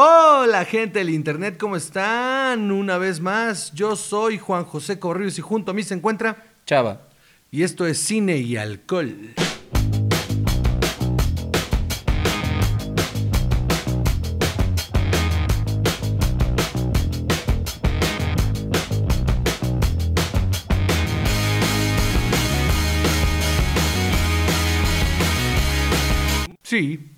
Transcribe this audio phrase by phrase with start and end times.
[0.00, 2.70] Hola gente del internet, ¿cómo están?
[2.70, 7.08] Una vez más, yo soy Juan José Corríos y junto a mí se encuentra Chava.
[7.50, 9.34] y esto es Cine y Alcohol.
[26.62, 27.10] Sí,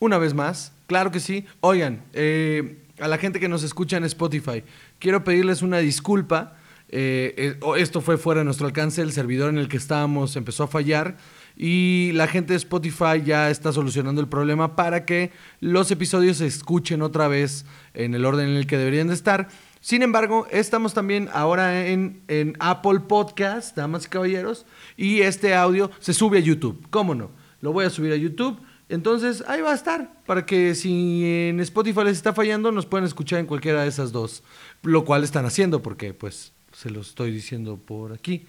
[0.00, 1.46] una vez más, claro que sí.
[1.60, 4.62] Oigan, eh, a la gente que nos escucha en Spotify,
[4.98, 6.56] quiero pedirles una disculpa.
[6.88, 10.64] Eh, eh, esto fue fuera de nuestro alcance, el servidor en el que estábamos empezó
[10.64, 11.16] a fallar
[11.56, 16.46] y la gente de Spotify ya está solucionando el problema para que los episodios se
[16.46, 17.64] escuchen otra vez
[17.94, 19.48] en el orden en el que deberían de estar.
[19.80, 24.64] Sin embargo, estamos también ahora en, en Apple Podcast, damas y caballeros,
[24.96, 26.86] y este audio se sube a YouTube.
[26.90, 27.30] ¿Cómo no?
[27.60, 28.60] Lo voy a subir a YouTube.
[28.88, 33.06] Entonces ahí va a estar, para que si en Spotify les está fallando, nos pueden
[33.06, 34.42] escuchar en cualquiera de esas dos.
[34.82, 38.46] Lo cual están haciendo, porque pues se lo estoy diciendo por aquí,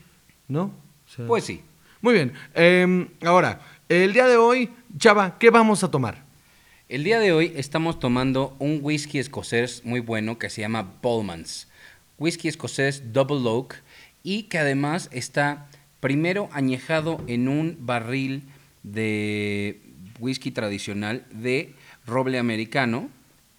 [0.48, 0.64] ¿no?
[0.64, 1.62] O sea- Pues sí.
[2.02, 2.34] Muy bien.
[2.54, 6.24] eh, ahora, el día de hoy, Chava, ¿qué vamos a tomar?
[6.90, 11.68] El día de hoy estamos tomando un whisky escocés muy bueno que se llama Bowman's.
[12.20, 13.76] Whisky escocés Double Oak
[14.22, 15.68] y que además está
[16.00, 18.44] primero añejado en un barril
[18.84, 19.82] de
[20.20, 21.74] whisky tradicional de
[22.06, 23.10] roble americano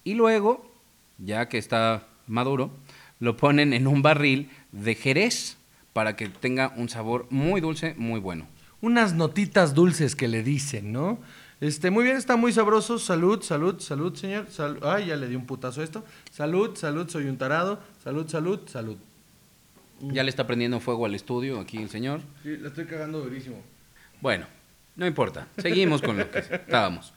[0.03, 0.69] y luego,
[1.17, 2.71] ya que está maduro,
[3.19, 5.57] lo ponen en un barril de jerez
[5.93, 8.47] para que tenga un sabor muy dulce, muy bueno.
[8.81, 11.17] Unas notitas dulces que le dicen, ¿no?
[11.59, 12.99] Este, muy bien, está muy sabroso.
[12.99, 14.45] Salud, salud, salud, señor.
[14.51, 16.05] Sal- Ay, ya le di un putazo a esto.
[16.31, 17.79] Salud, salud, soy un tarado.
[18.03, 18.97] Salud, salud, salud.
[19.99, 22.21] Ya le está prendiendo fuego al estudio aquí el señor.
[22.43, 23.55] Sí, la estoy cagando durísimo.
[24.21, 24.45] Bueno,
[24.97, 25.47] no importa.
[25.57, 27.13] Seguimos con lo que estábamos.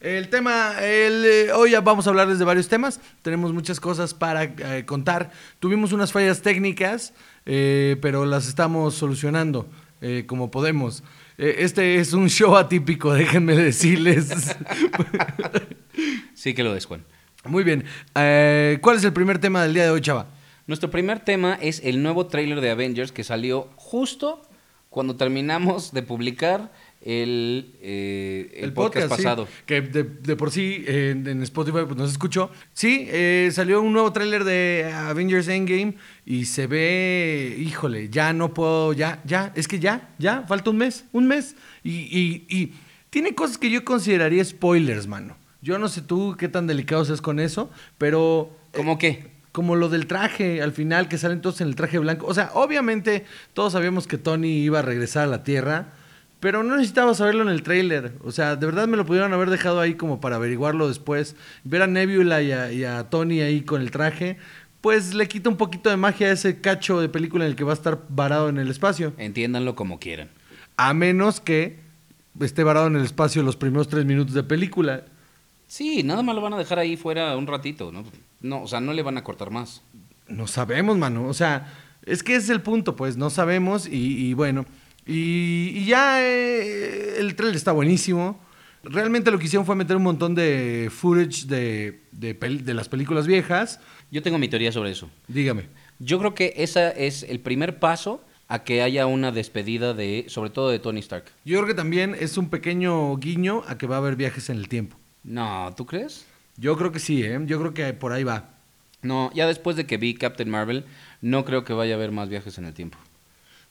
[0.00, 3.00] El tema, el, eh, hoy ya vamos a hablarles de varios temas.
[3.22, 5.30] Tenemos muchas cosas para eh, contar.
[5.58, 9.68] Tuvimos unas fallas técnicas, eh, pero las estamos solucionando
[10.00, 11.02] eh, como podemos.
[11.38, 14.56] Este es un show atípico, déjenme decirles.
[16.34, 17.04] Sí que lo des, Juan.
[17.44, 17.84] Muy bien.
[18.14, 20.26] ¿Cuál es el primer tema del día de hoy, chava?
[20.66, 24.42] Nuestro primer tema es el nuevo tráiler de Avengers que salió justo
[24.96, 26.72] cuando terminamos de publicar
[27.02, 29.46] el, eh, el, podcast, sí, pasado.
[29.64, 32.50] que de, de por sí eh, en, en Spotify pues, no se escuchó.
[32.72, 38.52] Sí, eh, salió un nuevo tráiler de Avengers Endgame y se ve, híjole, ya no
[38.54, 41.54] puedo, ya, ya, es que ya, ya, falta un mes, un mes.
[41.84, 42.72] Y, y- y
[43.10, 45.36] tiene cosas que yo consideraría spoilers, mano.
[45.62, 48.50] Yo no sé tú qué tan delicado seas con eso, pero...
[48.72, 49.34] eh, ¿Cómo qué?
[49.52, 52.26] como lo del traje al final, que salen todos en el traje blanco.
[52.26, 53.24] O sea, obviamente
[53.54, 55.94] todos sabíamos que Tony iba a regresar a la Tierra,
[56.40, 58.12] pero no necesitaba saberlo en el tráiler.
[58.22, 61.34] O sea, de verdad me lo pudieron haber dejado ahí como para averiguarlo después.
[61.64, 64.36] Ver a Nebula y a, y a Tony ahí con el traje,
[64.80, 67.64] pues le quita un poquito de magia a ese cacho de película en el que
[67.64, 69.12] va a estar varado en el espacio.
[69.16, 70.28] Entiéndanlo como quieran.
[70.76, 71.80] A menos que
[72.38, 75.04] esté varado en el espacio los primeros tres minutos de película.
[75.66, 78.04] Sí, nada más lo van a dejar ahí fuera un ratito, ¿no?
[78.40, 79.82] No, o sea, no le van a cortar más.
[80.28, 81.26] No sabemos, mano.
[81.26, 81.72] O sea,
[82.04, 84.66] es que ese es el punto, pues, no sabemos y, y bueno.
[85.06, 88.40] Y, y ya eh, el trailer está buenísimo.
[88.82, 93.80] Realmente lo que hicieron fue meter un montón de footage de, de las películas viejas.
[94.10, 95.10] Yo tengo mi teoría sobre eso.
[95.28, 95.68] Dígame.
[95.98, 100.50] Yo creo que ese es el primer paso a que haya una despedida de, sobre
[100.50, 101.24] todo de Tony Stark.
[101.44, 104.56] Yo creo que también es un pequeño guiño a que va a haber viajes en
[104.56, 104.96] el tiempo.
[105.24, 106.26] No, ¿tú crees?
[106.56, 107.40] Yo creo que sí, ¿eh?
[107.46, 108.50] Yo creo que por ahí va.
[109.02, 110.84] No, ya después de que vi Captain Marvel,
[111.20, 112.98] no creo que vaya a haber más viajes en el tiempo.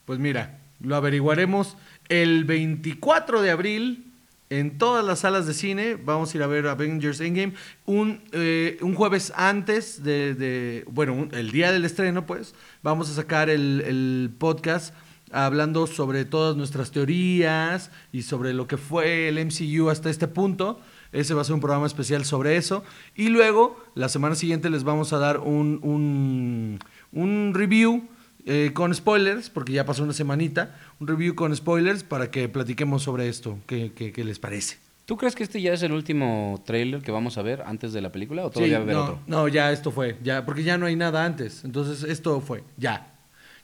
[0.04, 1.76] Pues mira, lo averiguaremos
[2.08, 4.02] el 24 de abril
[4.48, 5.96] en todas las salas de cine.
[5.96, 7.54] Vamos a ir a ver Avengers Endgame
[7.84, 12.54] un, eh, un jueves antes de, de- bueno, el día del estreno, pues.
[12.82, 14.94] Vamos a sacar el, el podcast
[15.32, 20.80] hablando sobre todas nuestras teorías y sobre lo que fue el MCU hasta este punto.
[21.12, 22.84] Ese va a ser un programa especial sobre eso.
[23.16, 26.78] Y luego, la semana siguiente les vamos a dar un, un,
[27.12, 28.06] un review
[28.46, 33.02] eh, con spoilers, porque ya pasó una semanita, un review con spoilers para que platiquemos
[33.02, 33.58] sobre esto.
[33.66, 34.78] ¿Qué, qué- qué les parece?
[35.04, 38.00] ¿Tú crees que este ya es el último trailer que vamos a ver antes de
[38.00, 39.18] la película o todavía Sí, va a haber no, otro?
[39.26, 41.64] no, ya esto fue, ya, porque ya no hay nada antes.
[41.64, 43.12] Entonces, esto fue, ya.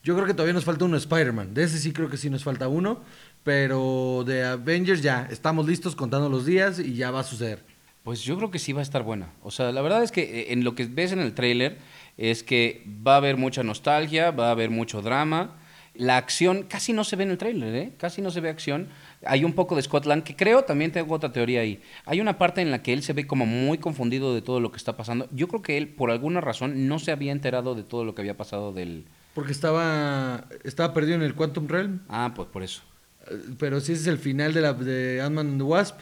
[0.04, 1.54] Yo creo que todavía nos falta uno de Spider-Man.
[1.54, 3.00] De ese sí creo que sí nos falta uno.
[3.46, 7.60] Pero de Avengers ya, estamos listos contando los días y ya va a suceder.
[8.04, 9.30] Pues yo creo que sí va a estar buena.
[9.42, 11.78] O sea, la verdad es que eh, en lo que ves en el tráiler
[12.18, 15.58] es que va a haber mucha nostalgia, va a haber mucho drama
[15.94, 17.92] La acción casi no se ve en el tráiler, ¿eh?
[17.98, 18.88] Casi no se ve acción.
[19.26, 21.82] Hay un poco de Scott Lang, que creo también tengo otra teoría ahí.
[22.06, 24.70] Hay una parte en la que él se ve como muy confundido de todo lo
[24.72, 25.28] que está pasando.
[25.32, 28.22] Yo creo que él, por alguna razón, no se había enterado de todo lo que
[28.22, 29.04] había pasado del...
[29.34, 32.00] Porque estaba, estaba perdido en el Quantum Realm.
[32.08, 32.82] Ah, pues por eso.
[33.30, 36.00] Eh, Pero si ese es el final de, la, de Ant-Man and the Wasp.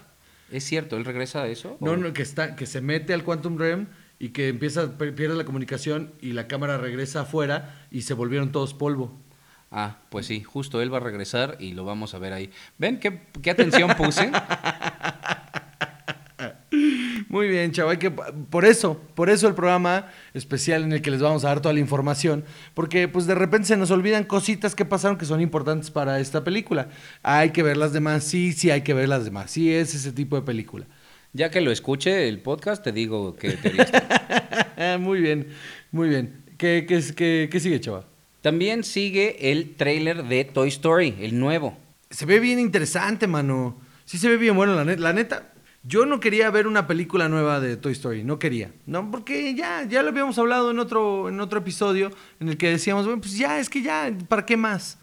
[0.53, 0.97] ¿Es cierto?
[0.97, 1.77] ¿Él regresa a eso?
[1.81, 3.87] No, ¿O- no, que, está, que se mete al Quantum Realm
[4.21, 8.75] y que empieza, pierde la comunicación y la cámara regresa afuera y se volvieron todos
[8.75, 9.19] polvo.
[9.73, 12.51] Ah, pues sí, justo él va a regresar y lo vamos a ver ahí.
[12.77, 14.31] ¿Ven qué, qué atención puse?
[17.29, 21.23] Muy bien, chaval, que por eso, por eso el programa especial en el que les
[21.23, 22.45] vamos a dar toda la información,
[22.75, 26.45] porque pues de repente se nos olvidan cositas que pasaron que son importantes para esta
[26.45, 26.89] película.
[27.23, 30.13] Hay que ver las demás, sí, sí hay que ver las demás, sí es ese
[30.13, 30.87] tipo de película.
[31.33, 34.99] Ya que lo escuche el podcast, te digo que está.
[35.01, 35.49] muy bien,
[35.93, 36.43] muy bien.
[36.59, 38.05] ¿Qué, qué, qué, qué sigue, chaval?
[38.43, 41.77] También sigue el tráiler de Toy Story, el nuevo.
[42.11, 43.81] Se ve bien interesante, mano.
[44.05, 45.53] Sí se ve bien bueno, la, net- la neta.
[45.83, 48.73] Yo no quería ver una película nueva de Toy Story, no quería.
[48.87, 52.11] No, porque ya, ya lo habíamos hablado en otro, en otro episodio
[52.41, 54.99] en el que decíamos, bueno, pues ya, es que ya, ¿para qué más?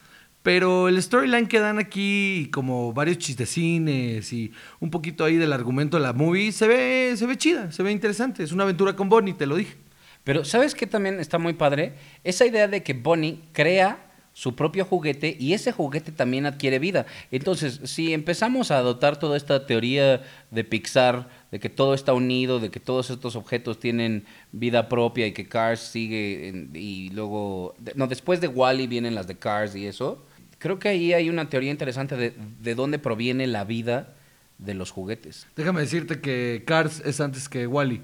[0.47, 5.97] Pero el storyline que dan aquí, como varios chistecines y un poquito ahí del argumento
[5.97, 8.43] de la movie, se ve, se ve chida, se ve interesante.
[8.43, 9.75] Es una aventura con Bonnie, te lo dije.
[10.23, 11.95] Pero ¿sabes qué también está muy padre?
[12.23, 13.99] Esa idea de que Bonnie crea
[14.31, 17.07] su propio juguete y ese juguete también adquiere vida.
[17.29, 22.61] Entonces, si empezamos a adoptar toda esta teoría de Pixar, de que todo está unido,
[22.61, 24.23] de que todos estos objetos tienen
[24.53, 27.75] vida propia y que Cars sigue y luego...
[27.95, 30.23] no, después de Wally vienen las de Cars y eso.
[30.59, 34.15] Creo que ahí hay una teoría interesante de, de dónde proviene la vida
[34.57, 35.47] de los juguetes.
[35.55, 38.01] Déjame decirte que Cars es antes que Wally.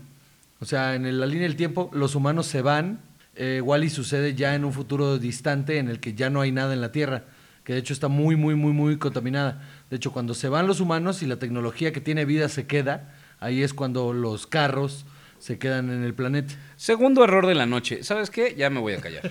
[0.60, 3.02] O sea, en la línea del tiempo, los humanos se van.
[3.36, 6.74] Eh, Wally sucede ya en un futuro distante en el que ya no hay nada
[6.74, 7.24] en la Tierra.
[7.64, 9.62] Que de hecho está muy, muy, muy, muy contaminada.
[9.90, 13.16] De hecho, cuando se van los humanos y la tecnología que tiene vida se queda,
[13.40, 15.06] ahí es cuando los carros
[15.40, 16.54] se quedan en el planeta.
[16.76, 18.04] Segundo error de la noche.
[18.04, 18.56] ¿Sabes qué?
[18.58, 19.24] Ya me voy a callar.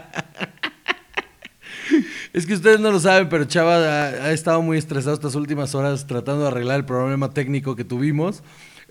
[2.33, 5.75] Es que ustedes no lo saben, pero Chava ha, ha estado muy estresado estas últimas
[5.75, 8.41] horas tratando de arreglar el problema técnico que tuvimos.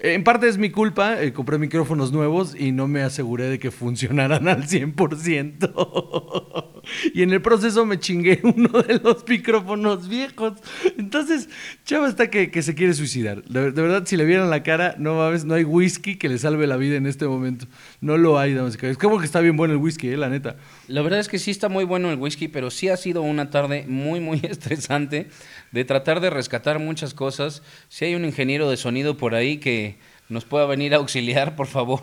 [0.02, 3.70] En parte es mi culpa, eh, compré micrófonos nuevos y no me aseguré de que
[3.70, 6.82] funcionaran al 100%.
[7.14, 10.54] y en el proceso me chingué uno de los micrófonos viejos.
[10.96, 11.50] Entonces,
[11.84, 13.44] Chava está que, se quiere suicidar.
[13.44, 16.66] De, verdad, si le vieran la cara, no mames, no hay whisky que le salve
[16.66, 17.66] la vida en este momento.
[18.00, 19.02] No lo hay, damas y caballeros.
[19.02, 20.56] Como que está bien bueno el whisky, eh, la neta.
[20.88, 23.50] La verdad es que sí está muy bueno el whisky, pero sí ha sido una
[23.50, 25.28] tarde muy, muy estresante
[25.72, 27.62] de tratar de rescatar muchas cosas.
[27.90, 29.89] Si hay un ingeniero de sonido por ahí que
[30.30, 32.00] nos pueda venir a auxiliar, por favor.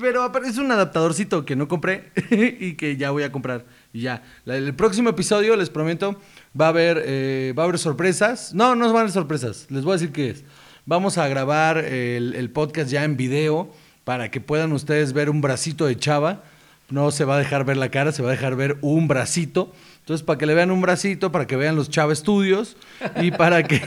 [0.00, 3.66] Pero es un adaptadorcito que no compré y que ya voy a comprar.
[3.92, 4.22] Ya.
[4.46, 6.16] El próximo episodio, les prometo,
[6.58, 8.54] va a haber, eh, va a haber sorpresas.
[8.54, 9.66] No, no van a haber sorpresas.
[9.68, 10.44] Les voy a decir qué es.
[10.86, 13.70] Vamos a grabar el, el podcast ya en video
[14.04, 16.42] para que puedan ustedes ver un bracito de chava.
[16.88, 19.72] No se va a dejar ver la cara, se va a dejar ver un bracito.
[20.10, 22.76] Entonces, para que le vean un bracito, para que vean los Chava Estudios
[23.20, 23.80] y para que,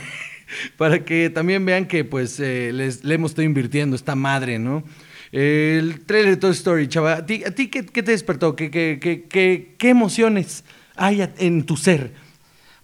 [0.77, 4.83] para que también vean que pues eh, les, le hemos estado invirtiendo esta madre, ¿no?
[5.31, 8.55] El trailer de Toy Story, Chava, ¿a ti, a ti qué, qué te despertó?
[8.55, 10.63] ¿Qué, qué, qué, qué, emociones
[10.95, 12.13] hay en tu ser?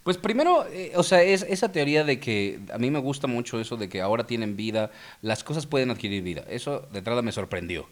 [0.03, 3.59] Pues primero, eh, o sea, es esa teoría de que a mí me gusta mucho
[3.59, 4.89] eso de que ahora tienen vida,
[5.21, 6.43] las cosas pueden adquirir vida.
[6.49, 7.87] Eso de entrada me sorprendió.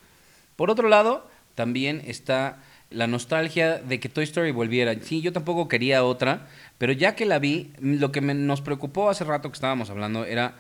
[0.55, 4.96] Por otro lado, también está la nostalgia de que Toy Story volviera.
[5.01, 9.10] Sí, yo tampoco quería otra, pero ya que la vi, lo que me- nos preocupó
[9.10, 10.56] hace rato que estábamos hablando era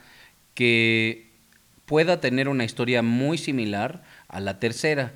[0.53, 1.27] que
[1.85, 5.13] pueda tener una historia muy similar a la tercera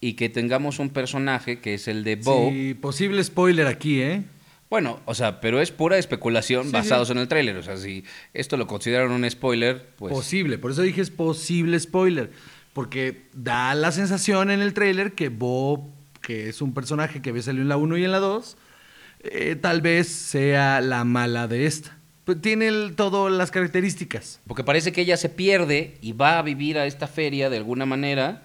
[0.00, 2.48] y que tengamos un personaje que es el de Bo.
[2.50, 4.22] Sí, posible spoiler aquí, ¿eh?
[4.70, 7.12] Bueno, o sea, pero es pura especulación Sí, basados sí.
[7.12, 7.56] en el tráiler.
[7.56, 10.12] O sea, si esto lo consideran un spoiler, pues...
[10.12, 12.30] Posible, por eso dije es posible spoiler.
[12.72, 15.88] Porque da la sensación en el tráiler que Bob,
[16.26, 18.56] que es un personaje que había salido en la 1 y en la 2,
[19.20, 21.96] eh, tal vez sea la mala de esta.
[22.24, 24.40] Pues tiene el- todas las características.
[24.48, 27.86] Porque parece que ella se pierde y va a vivir a esta feria de alguna
[27.86, 28.42] manera.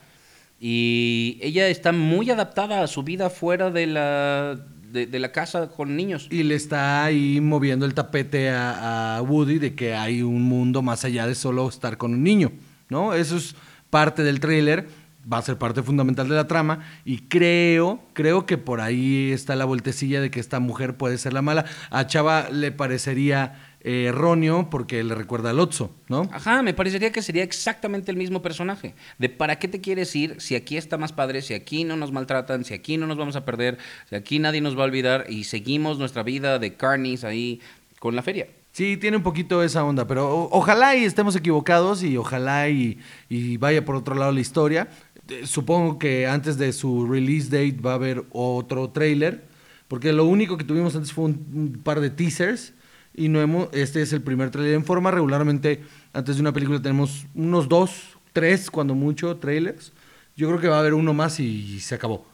[0.59, 4.59] Y ella está muy adaptada a su vida fuera de la,
[4.91, 6.27] de, de la casa con niños.
[6.29, 10.83] Y le está ahí moviendo el tapete a, a Woody de que hay un mundo
[10.83, 12.51] más allá de solo estar con un niño,
[12.89, 13.15] ¿no?
[13.15, 13.55] Eso es
[13.89, 14.87] parte del tráiler,
[15.31, 19.55] va a ser parte fundamental de la trama y creo, creo que por ahí está
[19.55, 21.65] la vueltecilla de que esta mujer puede ser la mala.
[21.89, 26.29] A Chava le parecería eh, erróneo porque le recuerda al Otso, ¿no?
[26.31, 28.93] Ajá, me parecería que sería exactamente el mismo personaje.
[29.17, 32.11] De para qué te quieres ir si aquí está más padre, si aquí no nos
[32.11, 33.77] maltratan, si aquí no nos vamos a perder,
[34.09, 37.59] si aquí nadie nos va a olvidar y seguimos nuestra vida de carnies ahí
[37.99, 38.47] con la feria.
[38.73, 42.99] Sí, tiene un poquito esa onda, pero o- ojalá y estemos equivocados y ojalá y,
[43.27, 44.87] y vaya por otro lado la historia.
[45.29, 49.43] Eh, Supongo que antes de su release date va a haber otro trailer,
[49.87, 52.73] porque lo único que tuvimos antes fue un, par de teasers
[53.13, 55.11] y no hemos, este es el primer trailer en forma.
[55.11, 55.81] Regularmente
[56.13, 59.91] antes de una película tenemos unos dos, tres, cuando mucho, trailers.
[60.35, 62.25] Yo creo que va a haber uno más y se acabó.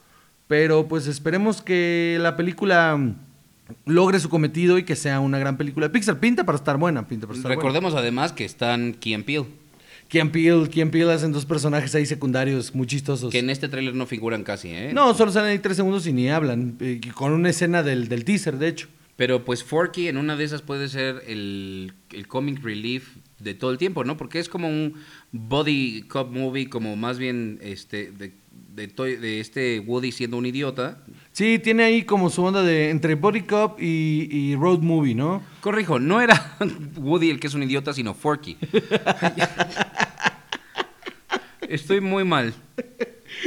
[0.47, 3.15] Pero pues esperemos que la película mm,
[3.85, 5.91] logre su cometido y que sea una gran película.
[5.91, 9.45] Pixar pinta para estar buena, pinta Recordemos además que están Key and Peele,
[10.07, 10.09] buena.
[10.09, 13.31] Kian Peele, Kian Peele hacen dos personajes ahí secundarios muy chistosos.
[13.31, 14.91] que en este tráiler no figuran casi, ¿eh?
[14.93, 16.77] No, solo salen ahí tres segundos y ni hablan.
[16.79, 18.87] eh, con una escena del, del teaser, de hecho.
[19.15, 23.71] Pero pues Forky en una de esas puede ser el, el comic relief de todo
[23.71, 24.15] el tiempo, ¿no?
[24.15, 24.93] Porque es como un
[25.31, 28.33] body cop movie, como más bien este de,
[28.77, 30.99] de, de este Woody siendo un idiota.
[31.31, 35.41] Sí, tiene ahí como su onda de entre Body Cop y, y Road Movie, ¿no?
[35.61, 36.55] Corrijo, no era
[36.97, 38.57] Woody el que es un idiota, sino Forky.
[41.61, 42.53] Estoy muy mal.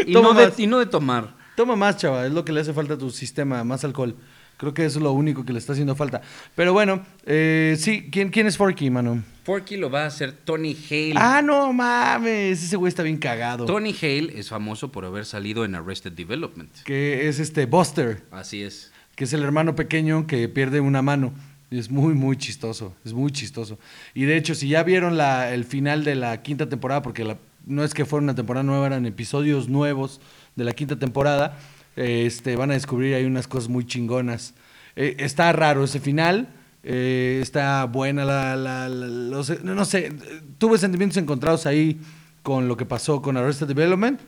[0.06, 0.58] Y Toma no, de, más.
[0.58, 1.36] y no de tomar.
[1.56, 4.16] Toma más, chava, es lo que le hace falta a tu sistema, más alcohol.
[4.60, 6.20] Creo que eso es lo único que le está haciendo falta.
[6.54, 9.22] Pero bueno, eh, sí, ¿quién, ¿quién es Forky, mano?
[9.44, 11.14] Forky lo va a hacer Tony Hale.
[11.16, 13.64] Ah, no mames, ese güey está bien cagado.
[13.64, 16.70] Tony Hale es famoso por haber salido en Arrested Development.
[16.84, 18.92] Que es este Buster, Así es.
[19.16, 21.32] que es el hermano pequeño que pierde una mano.
[21.70, 23.78] Y es muy, muy chistoso, es muy chistoso.
[24.12, 27.38] Y de hecho, si ya vieron la, el final de la quinta temporada, porque la-
[27.64, 30.20] no es que fuera una temporada nueva, eran episodios nuevos
[30.56, 31.56] de la quinta temporada,
[32.00, 34.54] este, van a descubrir ahí unas cosas muy chingonas.
[34.96, 36.48] Eh, está raro ese final,
[36.82, 38.56] eh, está buena la...
[38.56, 40.12] la- la- los- no, no sé,
[40.58, 42.00] tuve sentimientos encontrados ahí
[42.42, 44.18] con lo que pasó con Arrested Development,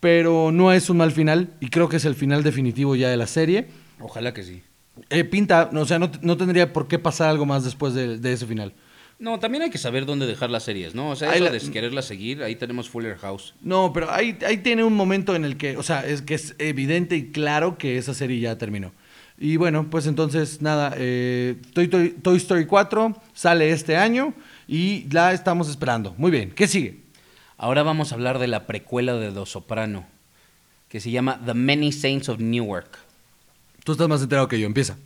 [0.00, 3.16] pero no es un mal final y creo que es el final definitivo ya de
[3.16, 3.68] la serie.
[4.00, 4.62] Ojalá que sí.
[5.10, 8.18] Eh, pinta, no, o sea, no, no tendría por qué pasar algo más después de,
[8.18, 8.74] de ese final.
[9.18, 11.10] No, también hay que saber dónde dejar las series, ¿no?
[11.10, 13.54] O sea, eso la- de quererlas seguir, ahí tenemos Fuller House.
[13.60, 16.54] No, pero ahí, ahí tiene un momento en el que, o sea, es que es
[16.58, 18.92] evidente y claro que esa serie ya terminó.
[19.38, 24.34] Y bueno, pues entonces, nada, eh, Toy, Toy- Toy Story 4 sale este año
[24.66, 26.14] y la estamos esperando.
[26.18, 27.00] Muy bien, ¿qué sigue?
[27.56, 30.04] Ahora vamos a hablar de la precuela de Los Soprano,
[30.88, 32.98] que se llama The Many Saints of Newark.
[33.84, 34.96] Tú estás más enterado que yo, empieza.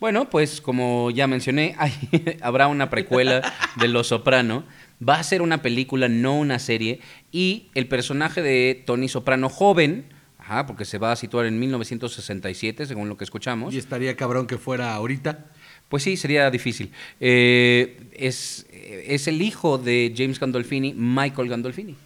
[0.00, 4.64] Bueno, pues como ya mencioné, hay- habrá una precuela de Los Soprano.
[5.06, 7.00] Va a ser una película, no una serie.
[7.32, 10.04] Y el personaje de Tony Soprano joven,
[10.38, 13.74] ajá, porque se va a situar en 1967, según lo que escuchamos.
[13.74, 15.46] Y estaría cabrón que fuera ahorita.
[15.88, 16.92] Pues sí, sería difícil.
[17.18, 21.96] Eh, es, es el hijo de James Gandolfini, Michael Gandolfini.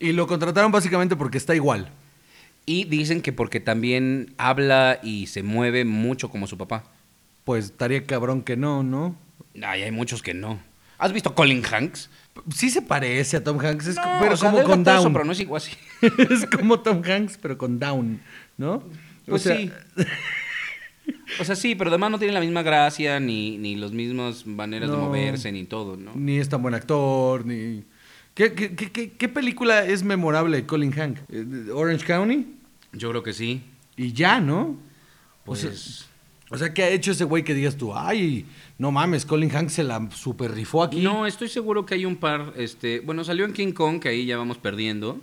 [0.00, 1.90] Y lo contrataron básicamente porque está igual.
[2.66, 6.84] Y dicen que porque también habla y se mueve mucho como su papá.
[7.48, 9.16] Pues estaría cabrón que no, ¿no?
[9.62, 10.60] Ay, hay muchos que no.
[10.98, 12.10] ¿Has visto Colin Hanks?
[12.54, 15.10] Sí se parece a Tom Hanks, es No, pero o sea, como con Down.
[15.14, 15.72] pero no es igual así.
[16.30, 18.20] es como Tom Hanks, pero con Down,
[18.58, 18.82] ¿no?
[19.24, 19.72] Pues sí.
[21.40, 24.90] O sea, sí, pero además no tiene la misma gracia, ni, ni las mismas maneras
[24.90, 26.12] de moverse, ni todo, ¿no?
[26.16, 27.82] Ni es tan buen actor, ni...
[28.34, 31.16] ¿Qué, qué, qué- qué- qué película es memorable de Colin Hank?
[31.30, 32.46] Eh, ¿Orange County?
[32.92, 33.62] Yo creo que sí.
[33.96, 34.76] Y ya, ¿no?
[35.46, 36.06] Pues, O sea,
[36.50, 37.94] o sea, ¿qué ha hecho ese güey que digas tú?
[37.94, 38.46] Ay,
[38.78, 41.00] no mames, Colin Hank se la super rifó aquí.
[41.00, 44.24] no, estoy seguro que hay un par, este, bueno, salió en King Kong, que ahí
[44.26, 45.20] ya vamos perdiendo.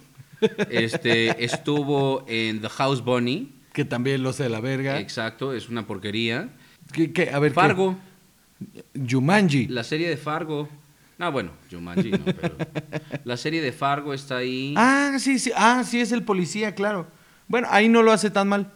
[0.70, 5.00] Este, estuvo en The House Bunny, Que también lo hace de la verga.
[5.00, 6.50] exacto, es una porquería.
[6.92, 7.30] ¿Qué, qué?
[7.32, 7.56] A ver, ¿qué?
[7.56, 7.98] Fargo,
[9.10, 9.68] Jumanji.
[9.68, 10.70] la serie de Fargo.
[11.18, 12.56] No, bueno, Jumanji no, pero
[13.24, 14.74] la serie de Fargo está ahí.
[14.78, 15.52] Ah, sí, sí.
[15.56, 17.08] Ah, sí, es el policía, claro.
[17.48, 18.72] Bueno, ahí no lo hace tan mal.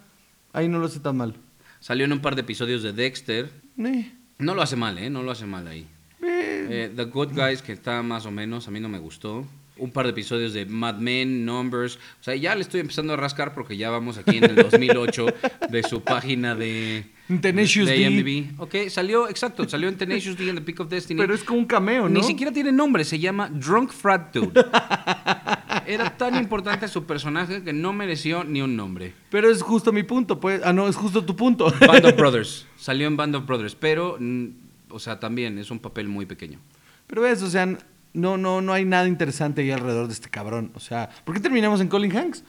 [0.53, 1.35] Ahí no lo hace tan mal.
[1.79, 3.49] Salió en un par de episodios de Dexter.
[3.83, 5.09] Eh, No lo hace mal, ¿eh?
[5.09, 5.87] No lo hace mal ahí.
[6.21, 6.67] eh.
[6.69, 9.45] Eh, The Good Guys, que está más o menos, a mí no me gustó.
[9.77, 11.95] Un par de episodios de Mad Men, Numbers.
[11.95, 15.25] O sea, ya le estoy empezando a rascar porque ya vamos aquí en el 2008
[15.69, 17.05] de su página de,
[17.37, 18.01] Tenacious de D.
[18.01, 18.59] IMDb.
[18.59, 21.19] Ok, salió, exacto, salió en Tenacious D and The Peak of Destiny.
[21.21, 22.19] Pero es como un cameo, ¿no?
[22.19, 24.65] Ni siquiera tiene nombre, se llama Drunk Frat Dude.
[25.85, 29.13] Era tan importante su personaje que no mereció ni un nombre.
[29.29, 30.61] Pero es justo mi punto, pues.
[30.63, 31.71] Ah, no, es justo tu punto.
[31.79, 32.67] Band of Brothers.
[32.77, 34.47] Salió en Band of Brothers, pero, mm,
[34.89, 36.59] o sea, también es un papel muy pequeño.
[37.07, 37.67] Pero ves, o sea,
[38.13, 40.71] no, no, no hay nada interesante ahí alrededor de este cabrón.
[40.73, 42.43] O sea, ¿por qué terminamos en Colin Hanks?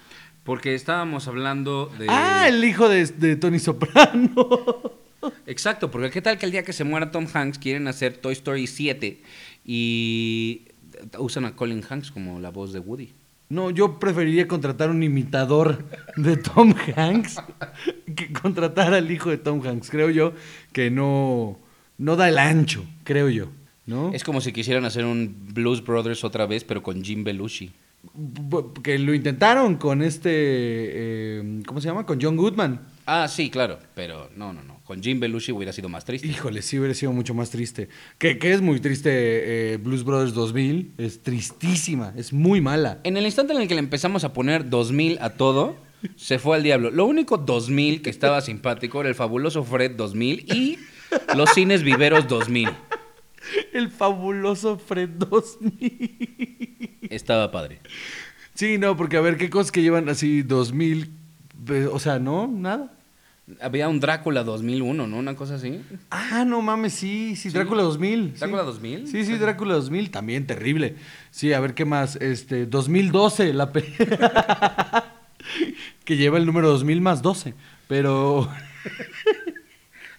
[0.44, 2.06] Porque estábamos hablando de...
[2.08, 4.98] Ah, el hijo de, de Tony Soprano.
[5.46, 8.32] Exacto, porque qué tal que el día que se muera Tom Hanks quieren hacer Toy
[8.32, 9.20] Story 7
[9.64, 10.62] y
[11.18, 13.12] usan a Colin Hanks como la voz de Woody.
[13.48, 15.84] No, yo preferiría contratar un imitador
[16.16, 17.36] de Tom Hanks
[18.14, 19.90] que contratar al hijo de Tom Hanks.
[19.90, 20.32] Creo yo
[20.72, 21.58] que no,
[21.98, 23.48] no da el ancho, creo yo.
[23.86, 24.12] ¿no?
[24.14, 27.72] Es como si quisieran hacer un Blues Brothers otra vez, pero con Jim Belushi.
[28.82, 32.06] Que lo intentaron con este, eh, ¿cómo se llama?
[32.06, 32.80] Con John Goodman.
[33.06, 34.80] Ah, sí, claro, pero no, no, no.
[34.84, 36.26] Con Jim Belushi hubiera sido más triste.
[36.26, 37.88] Híjole, sí hubiera sido mucho más triste.
[38.18, 40.94] Que, que es muy triste eh, Blues Brothers 2000.
[40.98, 43.00] Es tristísima, es muy mala.
[43.04, 45.76] En el instante en el que le empezamos a poner 2000 a todo,
[46.16, 46.90] se fue al diablo.
[46.90, 50.78] Lo único 2000 que estaba simpático era el fabuloso Fred 2000 y
[51.36, 52.70] los cines viveros 2000.
[53.72, 56.89] El fabuloso Fred 2000.
[57.08, 57.80] Estaba padre.
[58.54, 61.10] Sí, no, porque a ver, ¿qué cosas que llevan así 2000?
[61.58, 62.92] Ve- O sea, no, nada.
[63.60, 65.16] Había un Drácula 2001, ¿no?
[65.16, 65.80] Una cosa así.
[66.10, 68.32] Ah, no mames, sí, sí, Drácula 2000.
[68.34, 68.38] sí.
[68.40, 69.06] ¿Drácula 2000?
[69.08, 70.94] Sí, sí, Drácula 2000, también terrible.
[71.32, 72.14] Sí, a ver qué más.
[72.16, 73.72] Este, 2012, la
[76.04, 77.54] que lleva el número 2000 más 12.
[77.88, 78.48] Pero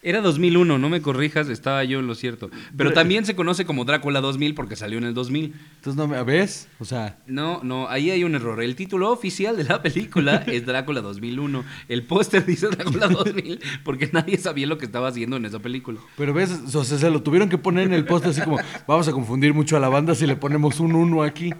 [0.04, 2.50] Era 2001, no me corrijas, estaba yo en lo cierto.
[2.76, 5.54] Pero también se conoce como Drácula 2000 porque salió en el 2000.
[5.76, 8.64] entonces no me ves, o sea, No, no, ahí hay un error.
[8.64, 11.64] El título oficial de la película es Drácula 2001.
[11.88, 16.00] El póster dice Drácula 2000 porque nadie sabía lo que estaba haciendo en esa película.
[16.18, 19.08] pero ves, o sea, se lo tuvieron que poner en el poste así como, vamos
[19.08, 21.54] a confundir mucho a la banda si le ponemos un 1 aquí.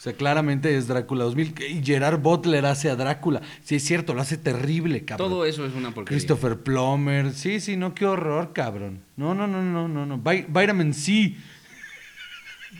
[0.00, 3.42] O sea, claramente es Drácula 2000 y Gerard Butler hace a Drácula.
[3.62, 5.28] Sí, es cierto, lo hace terrible, cabrón.
[5.28, 6.16] Todo eso es una porquería.
[6.16, 7.34] Christopher Plummer.
[7.34, 9.02] Sí, sí, no, qué horror, cabrón.
[9.16, 10.16] No, no, no, no, no, no.
[10.16, 11.36] Vi- Vitamin C.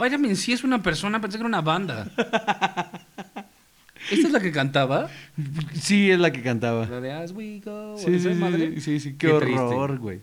[0.02, 2.10] Vitamin sí es una persona, pensé que era una banda.
[4.10, 5.10] ¿Esta es la que cantaba?
[5.74, 6.86] Sí, es la que cantaba.
[6.86, 7.98] La de As We Go.
[7.98, 8.72] Sí, ¿esa sí, madre?
[8.76, 10.20] sí, sí, sí, qué, horror, güey.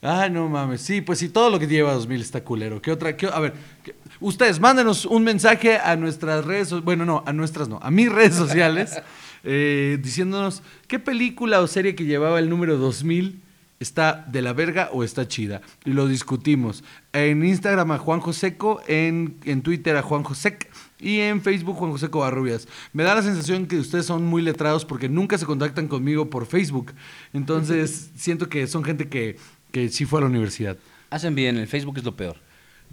[0.00, 0.80] Ah, no mames.
[0.80, 2.80] Sí, pues sí, todo lo que lleva 2000 está culero.
[2.80, 3.14] ¿Qué otra?
[3.18, 3.52] qué- a ver,
[3.84, 8.10] qué- ustedes mándenos un mensaje a nuestras redes, bueno, no, a nuestras no, a mis
[8.10, 9.00] redes sociales,
[9.44, 13.42] eh, diciéndonos qué película o serie que llevaba el número 2000
[13.80, 15.62] está de la verga o está chida.
[15.84, 16.84] Y lo discutimos.
[17.14, 21.90] En Instagram a Juan Joseco, en, en Twitter a Juan Josec y en Facebook Juan
[21.90, 22.68] José Covarrubias.
[22.92, 26.46] Me da la sensación que ustedes son muy letrados porque nunca se contactan conmigo por
[26.46, 26.92] Facebook.
[27.32, 29.38] Entonces siento que son gente que,
[29.72, 30.76] que sí fue a la universidad.
[31.08, 32.36] Hacen bien, el Facebook es lo peor.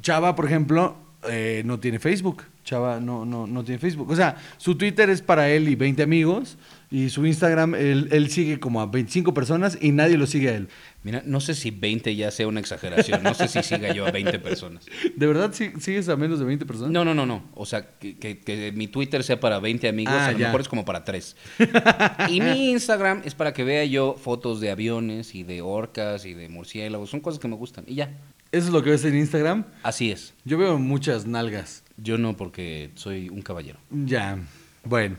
[0.02, 0.96] Chava, por ejemplo,
[1.30, 2.44] eh, no tiene Facebook.
[2.63, 4.10] Chava no, no, no tiene Facebook.
[4.10, 6.58] O sea, su Twitter es para él y 20 amigos.
[6.89, 10.56] Y su Instagram, él, él sigue como a 25 personas y nadie lo sigue a
[10.56, 10.69] él.
[11.04, 13.23] Mira, no sé si 20 ya sea una exageración.
[13.23, 14.86] No sé si siga yo a 20 personas.
[15.15, 16.91] ¿De verdad sigues a menos de 20 personas?
[16.91, 17.43] No, no, no, no.
[17.56, 20.45] O sea, que, que- que mi Twitter sea para 20 amigos, Ah, a lo ya.
[20.47, 21.36] mejor es como para 3.
[22.30, 26.34] y mi Instagram es para que vea yo fotos de aviones y de orcas y
[26.34, 27.10] de murciélagos.
[27.10, 27.84] Son cosas que me gustan.
[27.88, 28.15] Y ya.
[28.54, 29.65] Eso es lo que ves en Instagram.
[29.84, 30.34] Así es.
[30.45, 31.84] Yo veo muchas nalgas.
[31.97, 33.78] Yo no, porque soy un caballero.
[33.91, 34.38] Ya,
[34.86, 35.17] bueno.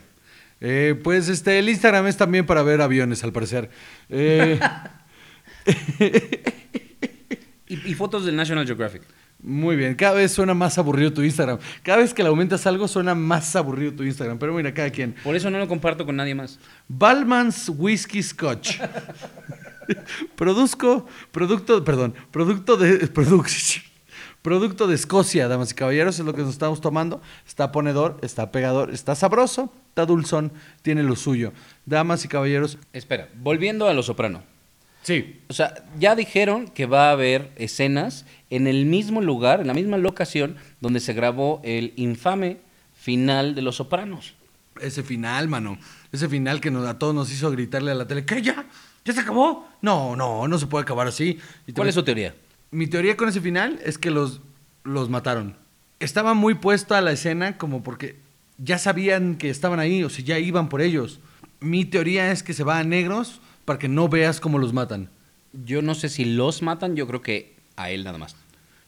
[0.61, 3.69] Eh, pues este, el Instagram es también para ver aviones, al parecer.
[4.09, 4.59] Eh,
[7.67, 9.03] Y, y fotos del National Geographic.
[9.43, 11.59] muy bien, cada vez suena más aburrido tu Instagram.
[11.83, 14.39] Cada vez que le aumentas algo suena más aburrido tu Instagram.
[14.39, 15.13] Pero mira, cada quien.
[15.23, 16.57] Por eso no lo comparto con nadie más.
[16.87, 18.79] Balman's Whiskey Scotch.
[20.35, 23.83] Produzco, producto, perdón, producto de, produc-
[24.41, 27.21] producto de Escocia, damas y caballeros, es lo que nos estamos tomando.
[27.47, 31.51] Está ponedor, está pegador, está sabroso, está dulzón, tiene lo suyo.
[31.85, 34.43] Damas y caballeros, Espera, volviendo a Lo Soprano.
[35.03, 39.67] sí, O sea, ya dijeron que va a haber escenas en el mismo lugar, en
[39.67, 42.57] la misma locación donde se grabó el infame
[42.95, 44.33] final de Los Sopranos.
[44.81, 45.77] ese final, mano,
[46.11, 48.65] ese final que nos, a todos nos hizo gritarle a la tele, ¿qué ya?
[49.03, 49.67] ¿Ya se acabó?
[49.81, 51.39] No, no, no se puede acabar así.
[51.67, 52.33] Y ¿Cuál es su teoría?
[52.71, 54.41] Mi teoría con ese final es que los,
[54.83, 55.55] los mataron.
[55.99, 58.17] Estaba muy puesta a la escena como porque
[58.57, 61.19] ya sabían que estaban ahí, o sea, ya iban por ellos.
[61.59, 65.09] Mi teoría es que se va a negros para que no veas cómo los matan.
[65.65, 68.35] Yo no sé si los matan, yo creo que a él nada más.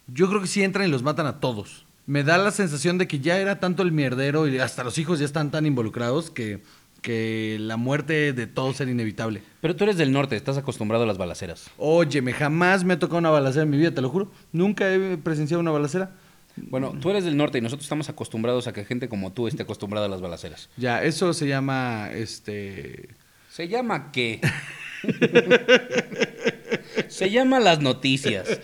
[0.07, 1.85] Yo creo que sí entran y los matan a todos.
[2.05, 5.19] Me da la sensación de que ya era tanto el mierdero y hasta los hijos
[5.19, 6.61] ya están tan involucrados que,
[7.01, 9.41] que la muerte de todos era inevitable.
[9.59, 11.69] Pero tú eres del norte, estás acostumbrado a las balaceras.
[11.77, 14.31] Óyeme, jamás me ha tocado una balacera en mi vida, te lo juro.
[14.51, 16.11] Nunca he presenciado una balacera.
[16.55, 19.63] Bueno, tú eres del norte y nosotros estamos acostumbrados a que gente como tú esté
[19.63, 20.69] acostumbrada a las balaceras.
[20.77, 23.09] Ya, eso se llama, este...
[23.49, 24.39] ¿Se llama qué?
[27.07, 28.59] Se llama las noticias.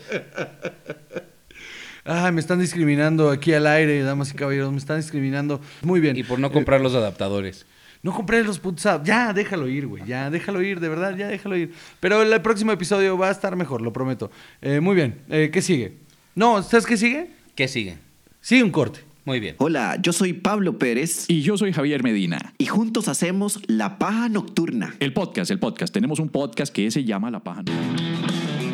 [2.04, 5.60] Ah, me están discriminando aquí al aire, damas y caballeros, me están discriminando.
[5.82, 6.16] Muy bien.
[6.16, 7.66] Y por no comprar los adaptadores.
[8.02, 9.06] No compré los putos autos.
[9.08, 10.04] Ya, déjalo ir, güey.
[10.06, 11.72] Ya, déjalo ir, de verdad, ya déjalo ir.
[12.00, 14.30] Pero el próximo episodio va a estar mejor, lo prometo.
[14.62, 15.18] Eh, muy bien.
[15.28, 15.94] Eh, ¿Qué sigue?
[16.34, 17.30] No, ¿sabes qué sigue?
[17.56, 17.98] ¿Qué sigue?
[18.40, 19.00] Sigue un corte.
[19.24, 19.56] Muy bien.
[19.58, 22.54] Hola, yo soy Pablo Pérez Y yo soy Javier Medina.
[22.56, 24.94] y juntos hacemos La Paja Nocturna.
[25.00, 25.92] El podcast, el podcast.
[25.92, 27.62] Tenemos un podcast que se llama La Paja.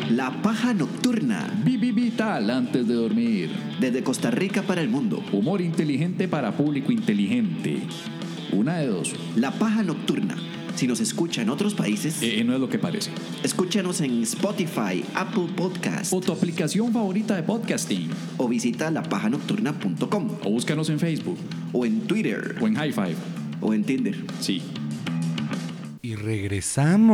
[0.09, 1.45] La Paja Nocturna.
[1.65, 3.49] Vivi Vital antes de dormir.
[3.81, 5.21] Desde Costa Rica para el mundo.
[5.33, 7.79] Humor inteligente para público inteligente.
[8.51, 9.13] Una de dos.
[9.35, 10.35] La Paja Nocturna.
[10.75, 13.09] Si nos escucha en otros países, Eh, no es lo que parece.
[13.43, 18.09] escúchanos en Spotify, Apple Podcast O tu aplicación favorita de podcasting.
[18.37, 21.37] o visita lapajanocturna.com O búscanos en Facebook.
[21.71, 23.15] o en Twitter O en High Five.
[23.61, 24.17] o en Tinder.
[24.41, 24.61] Sí.
[26.01, 26.15] Y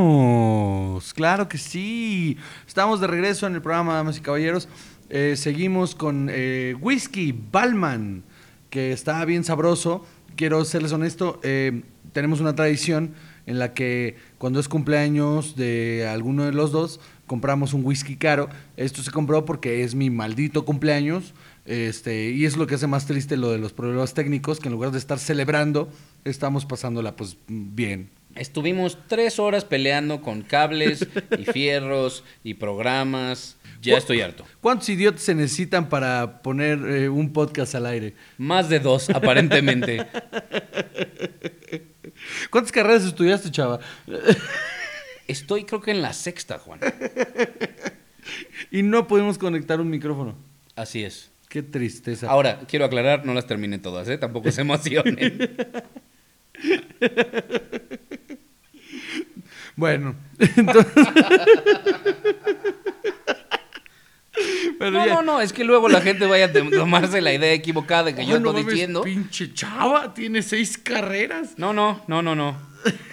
[0.02, 1.14] regresamos.
[1.14, 2.38] Claro que sí.
[2.68, 4.68] Estamos de regreso en el programa, damas y caballeros.
[5.10, 8.24] Eh, seguimos con eh, Whisky Balman,
[8.70, 10.06] que está bien sabroso.
[10.42, 13.14] Quiero serles honesto, eh, tenemos una tradición
[13.46, 18.50] en la que cuando es cumpleaños de alguno de los dos, compramos un whisky caro.
[18.76, 21.36] Esto se compró porque es mi maldito cumpleaños.
[21.66, 24.74] Este, y es lo que hace más triste lo de los problemas técnicos, que en
[24.74, 25.90] lugar de estar celebrando,
[26.26, 28.10] estamos pasándola pues bien.
[28.36, 33.58] Estuvimos tres horas peleando con cables y fierros y programas.
[33.82, 34.46] Ya estoy harto.
[34.62, 38.14] ¿Cuántos idiotas se necesitan para poner eh, un podcast al aire?
[38.38, 40.06] Más de dos, aparentemente.
[42.52, 43.80] ¿Cuántas carreras estudiaste, chava?
[45.28, 46.80] Estoy creo que en la sexta, Juan.
[48.70, 50.36] Y no podemos conectar un micrófono.
[50.76, 51.32] Así es.
[51.50, 52.30] Qué tristeza.
[52.30, 54.18] Ahora, quiero aclarar, no las terminé todas, ¿eh?
[54.18, 55.58] Tampoco se emocionen.
[59.76, 60.16] Bueno,
[60.58, 60.94] entonces...
[64.80, 67.54] Pero No, ya- no, no, es que luego la gente vaya a tomarse la idea
[67.54, 69.02] equivocada de que yo no estoy mames, diciendo.
[69.04, 71.58] Pinche chava, tiene seis carreras.
[71.58, 72.58] No, no, no, no, no.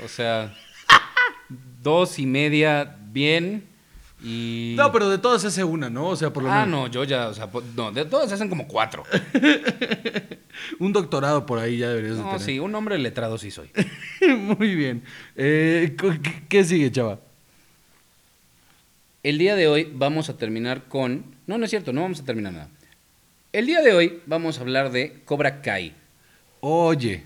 [0.04, 0.54] O sea,
[1.82, 3.67] dos y media bien
[4.22, 4.74] y...
[4.76, 6.08] No, pero de todas hace una, ¿no?
[6.08, 6.80] O sea, por lo Ah, menos.
[6.80, 9.04] no, yo ya, o sea, no, de todas se hacen como cuatro.
[10.80, 12.40] Un doctorado por ahí ya deberías de No, tener.
[12.44, 13.70] sí, un hombre letrado sí soy.
[14.38, 15.02] Muy bien.
[15.36, 17.20] Eh, ¿qué- ¿Qué sigue, chava?
[19.22, 21.24] El día de hoy vamos a terminar con...
[21.46, 22.68] No, no es cierto, no vamos a terminar nada.
[23.52, 25.94] El día de hoy vamos a hablar de Cobra Kai.
[26.60, 27.24] Oye,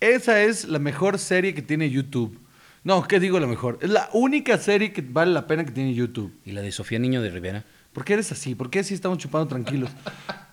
[0.00, 2.38] esa es la mejor serie que tiene YouTube.
[2.84, 3.78] No, ¿qué digo la mejor?
[3.82, 6.32] Es la única serie que vale la pena que tiene YouTube.
[6.44, 7.64] ¿Y la de Sofía Niño de Rivera?
[7.92, 8.54] ¿Por qué eres así?
[8.54, 9.90] ¿Por qué así estamos chupando tranquilos?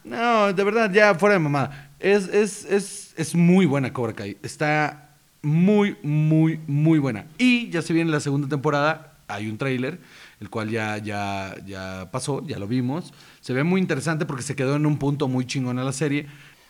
[0.04, 1.90] No, de verdad, ya fuera de mamá.
[2.00, 4.38] Es, es, es, es muy buena Cobra Kai.
[4.44, 5.10] Está
[5.42, 7.28] muy, muy, muy buena.
[7.38, 9.14] Y ya se viene la segunda temporada.
[9.28, 10.00] Hay un tráiler,
[10.40, 13.14] el cual ya, ya, ya pasó, ya lo vimos.
[13.42, 16.28] Se ve muy interesante porque se quedó en un punto muy chingón a la serie.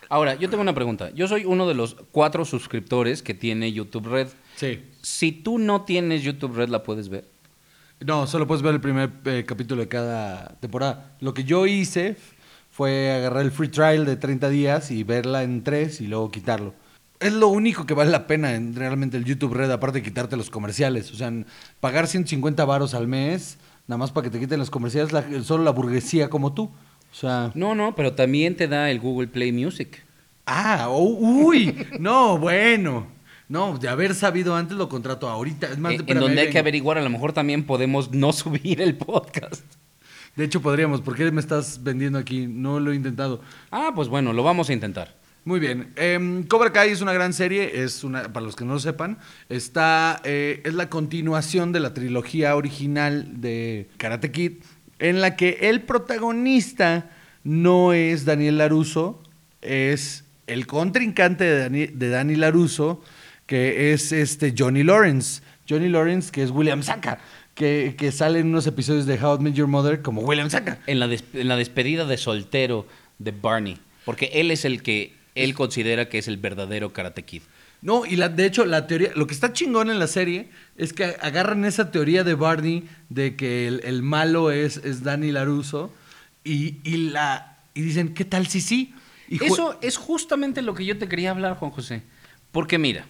[0.09, 1.09] Ahora, yo tengo una pregunta.
[1.11, 4.27] Yo soy uno de los cuatro suscriptores que tiene YouTube Red.
[4.55, 4.83] Sí.
[5.01, 7.25] Si tú no tienes YouTube Red, ¿la puedes ver?
[8.05, 11.11] No, solo puedes ver el primer eh, capítulo de cada temporada.
[11.21, 12.17] Lo que yo hice
[12.71, 16.73] fue agarrar el free trial de 30 días y verla en tres y luego quitarlo.
[17.21, 20.35] Es lo único que vale la pena en realmente el YouTube Red, aparte de quitarte
[20.35, 21.11] los comerciales.
[21.13, 21.31] O sea,
[21.79, 25.63] pagar 150 varos al mes, nada más para que te quiten los comerciales, la- solo
[25.63, 26.63] la burguesía como tú.
[26.65, 27.51] O sea...
[27.55, 30.03] No, no, pero también te da el Google Play Music.
[30.45, 33.07] Ah, oh, uy, no, bueno.
[33.47, 35.67] No, de haber sabido antes lo contrato ahorita.
[35.67, 38.81] Es más, Eh, en donde hay que averiguar, a lo mejor también podemos no subir
[38.81, 39.63] el podcast.
[40.36, 41.01] De hecho, podríamos.
[41.01, 42.47] ¿Por qué me estás vendiendo aquí?
[42.47, 43.41] No lo he intentado.
[43.71, 45.15] Ah, pues bueno, lo vamos a intentar.
[45.45, 45.93] Muy bien.
[45.95, 49.19] Em, Cobra Kai es una gran serie, es una, para los que no lo sepan,
[49.47, 54.53] está, eh, es la continuación de la trilogía original de Karate Kid,
[54.97, 57.12] en la que el protagonista
[57.43, 59.21] no es Daniel Laruso,
[59.62, 63.03] es el contrincante de Dani, de Danny Laruso,
[63.45, 65.41] que es este Johnny Lawrence.
[65.69, 67.19] Johnny Lawrence, que es William Saka,
[67.55, 70.79] que, que sale en unos episodios de How I Met Your Mother como William Saka.
[70.88, 72.86] En la, des- en la despedida de soltero
[73.17, 77.41] de Barney, porque él es el que él considera que es el verdadero Karate Kid.
[77.81, 80.93] No, y la, de hecho, la teoría, lo que está chingón en la serie es
[80.93, 85.93] que agarran esa teoría de Barney de que el, el malo es, es Danny Laruso
[86.43, 88.93] y, y la, y dicen, ¿qué tal si sí?
[89.27, 92.01] Y Eso es justamente lo que yo te quería hablar, Juan José.
[92.51, 93.05] Porque mira,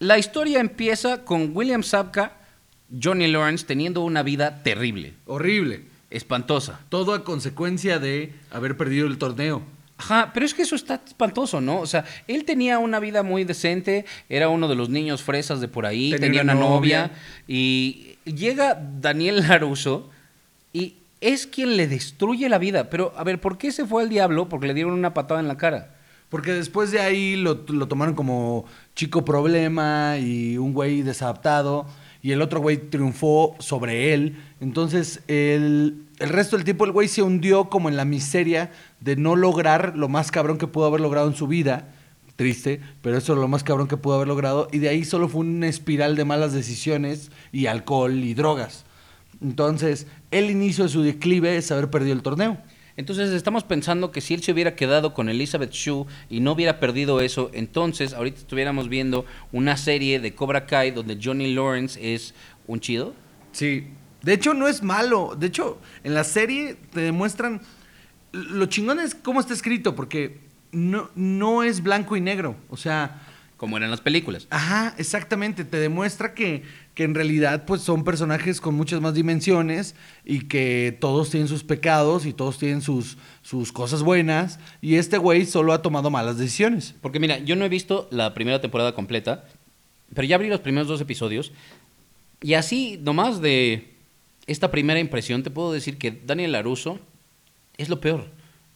[0.00, 2.32] la historia empieza con William Sapka,
[3.00, 5.82] Johnny Lawrence teniendo una vida terrible, Horrible.
[6.10, 6.80] espantosa.
[6.88, 9.62] Todo a consecuencia de haber perdido el torneo.
[9.98, 11.78] Ajá, pero es que eso está espantoso, ¿no?
[11.80, 15.68] O sea, él tenía una vida muy decente, era uno de los niños fresas de
[15.68, 17.02] por ahí, Tenía tenía, una una novia.
[17.08, 17.16] novia.
[17.46, 20.10] y llega Daniel Laruso
[20.72, 22.88] y es quien le destruye la vida.
[22.88, 24.48] Pero, a ver, ¿por qué se fue al diablo?
[24.48, 25.94] Porque le dieron una patada en la cara.
[26.30, 28.64] Porque después de ahí lo, lo tomaron como
[28.94, 31.86] chico problema y un güey desadaptado.
[32.22, 34.36] Y el otro güey triunfó sobre él.
[34.60, 39.16] Entonces, el, el resto del tiempo el güey se hundió como en la miseria de
[39.16, 41.88] no lograr lo más cabrón que pudo haber logrado en su vida.
[42.36, 44.68] Triste, pero eso es lo más cabrón que pudo haber logrado.
[44.70, 48.84] Y de ahí solo fue una espiral de malas decisiones y alcohol y drogas.
[49.42, 52.58] Entonces, el inicio de su declive es haber perdido el torneo.
[53.00, 56.78] Entonces estamos pensando que si él se hubiera quedado con Elizabeth Shue y no hubiera
[56.78, 62.34] perdido eso, entonces ahorita estuviéramos viendo una serie de Cobra Kai donde Johnny Lawrence es
[62.66, 63.14] un chido.
[63.52, 63.86] Sí.
[64.20, 65.34] De hecho, no es malo.
[65.34, 67.62] De hecho, en la serie te demuestran.
[68.32, 70.38] Lo chingón es cómo está escrito, porque
[70.70, 72.54] no, no es blanco y negro.
[72.68, 73.22] O sea,
[73.56, 74.46] Como eran las películas.
[74.50, 75.64] Ajá, exactamente.
[75.64, 76.64] Te demuestra que,
[77.00, 81.64] que en realidad pues son personajes con muchas más dimensiones y que todos tienen sus
[81.64, 84.60] pecados y todos tienen sus, sus cosas buenas.
[84.82, 86.94] Y este güey solo ha tomado malas decisiones.
[87.00, 89.46] Porque mira, yo no he visto la primera temporada completa,
[90.14, 91.52] pero ya abrí los primeros dos episodios.
[92.42, 93.94] Y así, nomás de
[94.46, 96.98] esta primera impresión, te puedo decir que Daniel Laruso
[97.78, 98.26] es lo peor.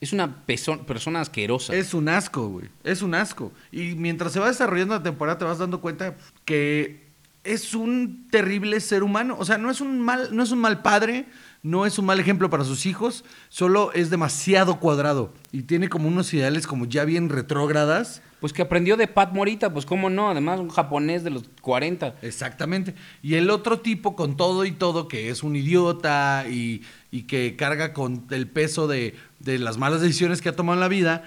[0.01, 1.75] Es una persona asquerosa.
[1.75, 2.69] Es un asco, güey.
[2.85, 3.53] Es un asco.
[3.71, 7.04] Y mientras se va desarrollando la temporada te vas dando cuenta que
[7.45, 9.37] es un terrible ser humano.
[9.39, 11.27] O sea, no es un mal, no es un mal padre,
[11.63, 16.09] no es un mal ejemplo para sus hijos, solo es demasiado cuadrado y tiene como
[16.09, 18.23] unos ideales como ya bien retrógradas.
[18.41, 22.17] Pues que aprendió de Pat Morita, pues cómo no, además un japonés de los 40.
[22.21, 22.95] Exactamente.
[23.23, 27.57] Y el otro tipo con todo y todo, que es un idiota y, y que
[27.57, 31.23] carga con el peso de, de las malas decisiones que ha tomado en la vida,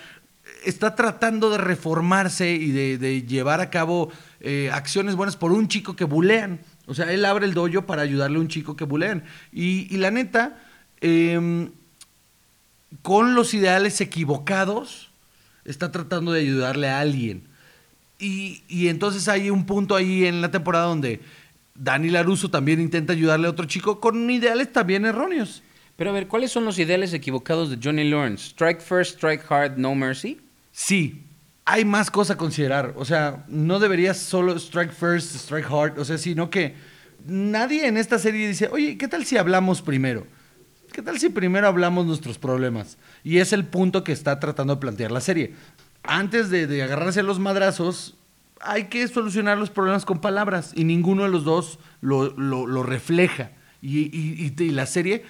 [0.66, 5.96] está tratando de reformarse y de, llevar a cabo eh, acciones buenas por un chico
[5.96, 6.60] que bulean.
[6.86, 9.24] O sea, él abre el dojo para ayudarle a un chico que bulean.
[9.52, 10.58] Y, y la neta,
[11.02, 11.72] em,
[13.02, 15.10] con los ideales equivocados,
[15.66, 17.44] está tratando de ayudarle a alguien.
[18.20, 21.22] Y, y entonces hay un punto ahí en la temporada donde
[21.76, 25.62] Dani Laruso también intenta ayudarle a otro chico con ideales también erróneos.
[25.98, 28.50] Pero a ver, ¿cuáles son los ideales equivocados de Johnny Lawrence?
[28.52, 30.40] Strike first, strike hard, no mercy.
[30.72, 31.24] Sí,
[31.66, 32.94] hay más cosas a considerar.
[32.96, 35.98] O sea, no deberías solo strike first, strike hard.
[36.00, 36.76] O sea, sino que
[37.26, 40.26] nadie en esta serie dice, oye, ¿qué tal si hablamos primero?
[40.94, 42.98] ¿Qué tal si primero hablamos nuestros problemas?
[43.24, 45.54] Y es el punto que está tratando de plantear la serie.
[46.04, 48.16] Antes de, agarrarse a los madrazos,
[48.62, 53.52] hay que solucionar los problemas con palabras y ninguno de los dos lo, lo- refleja.
[53.82, 55.24] Y- y- y la serie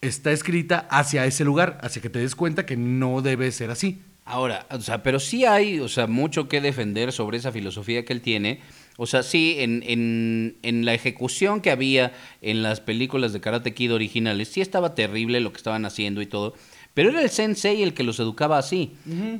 [0.00, 4.00] está escrita hacia ese lugar, hacia que te des cuenta que no debe ser así.
[4.24, 8.12] Ahora, o sea, pero sí hay, o sea, mucho que defender sobre esa filosofía que
[8.12, 8.60] él tiene.
[8.96, 13.74] O sea, sí, en, en, en la ejecución que había en las películas de Karate
[13.74, 16.54] Kid originales, sí estaba terrible lo que estaban haciendo y todo.
[16.94, 18.94] Pero era el sensei el que los educaba así.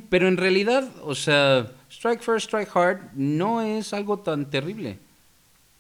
[0.09, 4.99] Pero en realidad, o sea, strike first, strike hard no es algo tan terrible.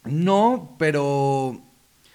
[0.04, 1.60] No, pero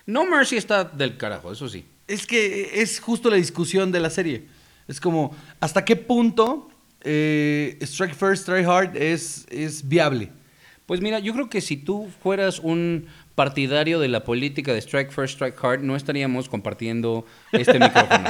[0.06, 1.86] No Mercy está del carajo, eso sí.
[2.08, 4.46] Es que es justo la discusión de la serie.
[4.88, 6.70] Es como, ¿hasta qué punto
[7.02, 10.32] eh, Strike First, Strike Hard es, es viable?
[10.86, 15.12] Pues mira, yo creo que si tú fueras un partidario de la política de Strike
[15.12, 18.30] First, Strike Hard, no estaríamos compartiendo este micrófono.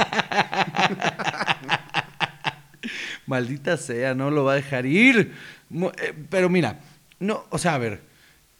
[3.26, 5.32] Maldita sea, no lo va a dejar ir.
[5.70, 6.80] Eh, Pero mira,
[7.18, 8.00] no, o sea, a ver,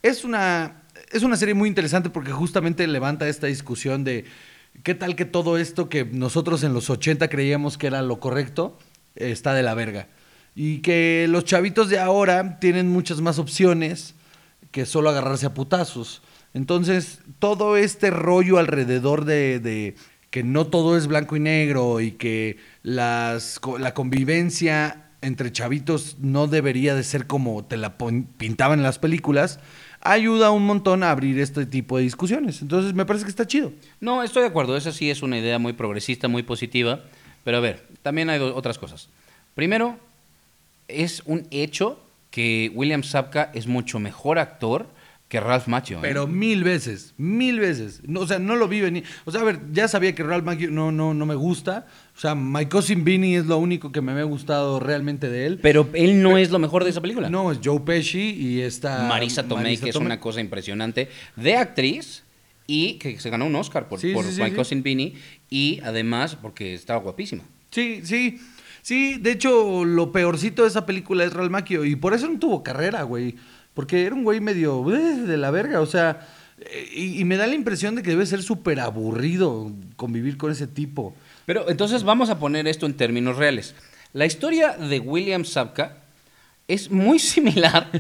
[0.02, 4.26] es una, es una serie muy interesante porque justamente levanta esta discusión de
[4.82, 8.78] qué tal que todo esto que nosotros en los 80 creíamos que era lo correcto,
[9.14, 10.08] está de la verga.
[10.54, 14.14] Y que los chavitos de ahora tienen muchas más opciones
[14.70, 16.22] que solo agarrarse a putazos.
[16.54, 19.94] Entonces, todo este rollo alrededor de, de
[20.30, 26.46] que no todo es blanco y negro y que las, la convivencia entre chavitos no
[26.46, 29.60] debería de ser como te la pintaban en las películas,
[30.10, 32.62] ayuda un montón a abrir este tipo de discusiones.
[32.62, 33.72] Entonces, me parece que está chido.
[34.00, 37.00] No, estoy de acuerdo, esa sí es una idea muy progresista, muy positiva,
[37.44, 39.08] pero a ver, también hay otras cosas.
[39.54, 39.98] Primero,
[40.88, 44.86] es un hecho que William Sapka es mucho mejor actor
[45.28, 45.98] que Ralph Macchio.
[45.98, 46.02] ¿eh?
[46.02, 48.00] Pero mil veces, mil veces.
[48.06, 49.04] No, o sea, no lo vi venir.
[49.24, 51.86] O sea, a ver, ya sabía que Ralph Macchio no, no, no me gusta.
[52.16, 55.58] O sea, My Cousin Vinny es lo único que me había gustado realmente de él.
[55.60, 57.28] Pero él no es lo mejor de esa película.
[57.28, 59.06] No, es Joe Pesci y esta...
[59.06, 62.22] Marisa Tomei, que es una cosa impresionante, de actriz
[62.66, 64.56] y que se ganó un Oscar por, Sí, por sí, My sí.
[64.56, 65.14] Cousin Vinny
[65.50, 67.42] y además porque estaba guapísima.
[67.70, 68.40] Sí, sí.
[68.80, 71.84] Sí, de hecho, lo peorcito de esa película es Macchio.
[71.84, 73.34] Y por eso no tuvo carrera, güey.
[73.74, 75.82] Porque era un güey medio eh, de la verga.
[75.82, 76.26] O sea,
[76.60, 80.50] eh, y, y me da la impresión de que debe ser súper aburrido convivir con
[80.50, 81.14] ese tipo.
[81.46, 83.74] Pero entonces vamos a poner esto en términos reales.
[84.12, 86.02] La historia de William Sapka
[86.68, 87.90] es muy similar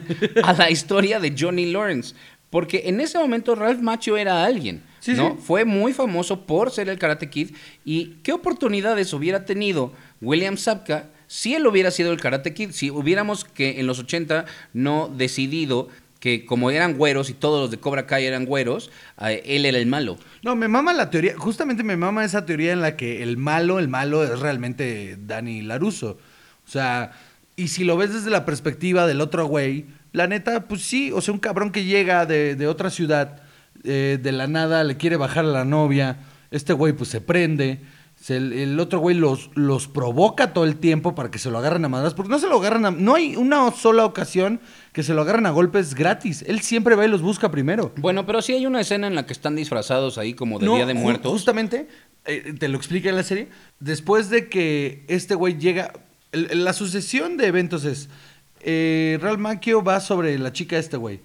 [0.42, 2.14] a la historia de Johnny Lawrence.
[2.50, 5.30] Porque en ese momento Ralph Macchio era alguien, Sí, ¿no?
[5.36, 5.42] sí.
[5.42, 7.50] Fue muy famoso por ser el Karate Kid.
[7.84, 12.70] ¿Y qué oportunidades hubiera tenido William Sapka si él hubiera sido el Karate Kid?
[12.70, 15.88] Si hubiéramos que en los 80 no decidido
[16.26, 19.86] que como eran güeros y todos los de Cobra Kai eran güeros, él era el
[19.86, 20.18] malo.
[20.42, 23.78] No, me mama la teoría, justamente me mama esa teoría en la que el malo,
[23.78, 26.18] el malo es realmente Dani Laruso.
[26.66, 27.12] O sea,
[27.54, 31.20] y si lo ves desde la perspectiva del otro güey, la neta, pues sí, o
[31.20, 33.42] sea, un cabrón que llega de, de otra ciudad,
[33.84, 36.16] eh, de la nada, le quiere bajar a la novia,
[36.50, 37.82] este güey pues se prende,
[38.20, 41.58] se- el, el otro güey los, los provoca todo el tiempo para que se lo
[41.58, 42.90] agarren a madras, porque no se lo agarran a...
[42.90, 44.60] No hay una sola ocasión
[44.92, 47.92] que se lo agarren a golpes gratis, él siempre va y los busca primero.
[47.98, 50.74] Bueno, pero sí hay una escena en la que están disfrazados ahí como de No,
[50.76, 51.30] Día de Muertos.
[51.30, 51.88] Justamente,
[52.24, 53.48] eh, te lo explica en la serie.
[53.80, 55.92] Después de que este güey llega.
[56.32, 58.08] el- la sucesión de eventos es.
[58.60, 61.20] Eh, Ralph Macchio va sobre la chica de este güey.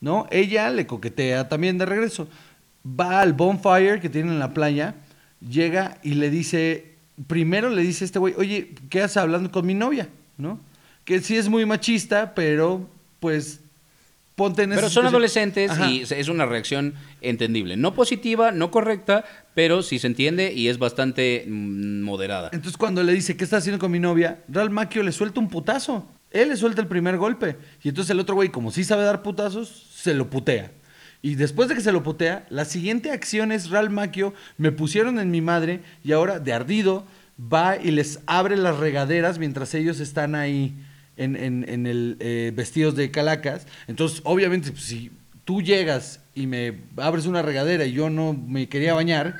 [0.00, 0.26] ¿No?
[0.30, 2.28] Ella le coquetea también de regreso.
[2.84, 4.96] Va al bonfire que tienen en la playa.
[5.48, 6.92] Llega y le dice.
[7.26, 10.08] Primero le dice a este güey, oye, ¿qué haces hablando con mi novia?
[10.38, 10.58] ¿No?
[11.04, 12.88] Que sí es muy machista, pero
[13.20, 13.60] pues.
[14.34, 15.06] Ponte en Pero son situación.
[15.08, 15.90] adolescentes Ajá.
[15.90, 17.76] y es una reacción entendible.
[17.76, 22.48] No positiva, no correcta, pero sí se entiende y es bastante mm, moderada.
[22.54, 24.42] Entonces cuando le dice, ¿qué estás haciendo con mi novia?
[24.48, 26.08] Ralph Macchio le suelta un putazo.
[26.30, 27.56] Él le suelta el primer golpe.
[27.82, 30.72] Y entonces el otro güey, como sí sabe dar putazos, se lo putea.
[31.22, 35.20] Y después de que se lo putea, la siguiente acción es Ralph Macchio, me pusieron
[35.20, 37.06] en mi madre y ahora de ardido
[37.40, 40.74] va y les abre las regaderas mientras ellos están ahí
[41.16, 43.66] en, en- en el eh, vestidos de calacas.
[43.86, 45.12] Entonces, obviamente, pues, si
[45.44, 49.36] tú llegas y me abres una regadera y yo no me quería bañar,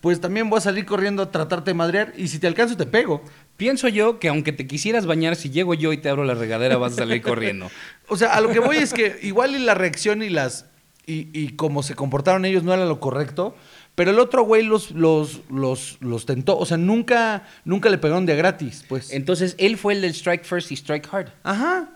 [0.00, 2.86] pues también voy a salir corriendo a tratarte de madrear y si te alcanzo te
[2.86, 3.22] pego.
[3.56, 6.76] Pienso yo que aunque te quisieras bañar, si llego yo y te abro la regadera,
[6.76, 7.70] vas a salir corriendo.
[8.10, 10.64] O sea, a lo que voy es que igual y la reacción y las
[11.08, 13.56] y, y cómo se comportaron ellos no era lo correcto,
[13.94, 18.26] pero el otro güey los los los los tentó, o sea, nunca nunca le pegaron
[18.26, 19.12] de gratis, pues.
[19.12, 21.28] Entonces, él fue el del Strike First y Strike Hard.
[21.42, 21.88] Ajá.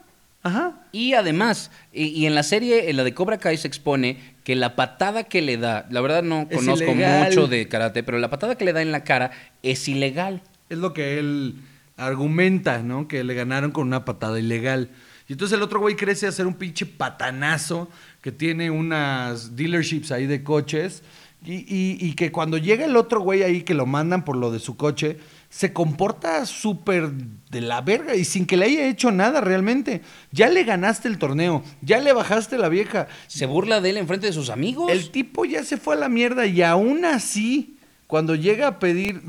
[0.44, 0.81] Ajá.
[0.90, 4.57] Y además, y, y en la serie, en la de Cobra Kai, se expone que
[4.57, 7.29] la patada que le da, la verdad no Es conozco ilegal.
[7.29, 9.31] mucho de karate, pero la patada que le da en la cara
[9.62, 10.42] es ilegal.
[10.68, 11.55] Es lo que él
[11.96, 13.07] argumenta, ¿no?
[13.07, 14.90] Que le ganaron con una patada ilegal.
[15.29, 17.88] Y entonces el otro güey crece a ser un pinche patanazo
[18.22, 21.02] que tiene unas dealerships ahí de coches.
[21.44, 24.52] Y, y- y que cuando llega el otro güey ahí que lo mandan por lo
[24.52, 25.18] de su coche,
[25.50, 30.02] se comporta súper de la verga y sin que le haya hecho nada realmente.
[30.30, 33.08] Ya le ganaste el torneo, ya le bajaste la vieja.
[33.26, 34.92] Se burla de él en frente de sus amigos.
[34.92, 39.20] El tipo ya se fue a la mierda y aún así, cuando llega a pedir,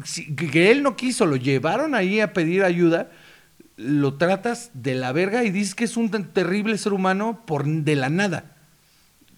[0.51, 3.09] que, él no quiso, lo llevaron ahí a pedir ayuda,
[3.75, 7.95] lo tratas de la verga y dices que es un terrible ser humano por de
[7.95, 8.52] la nada.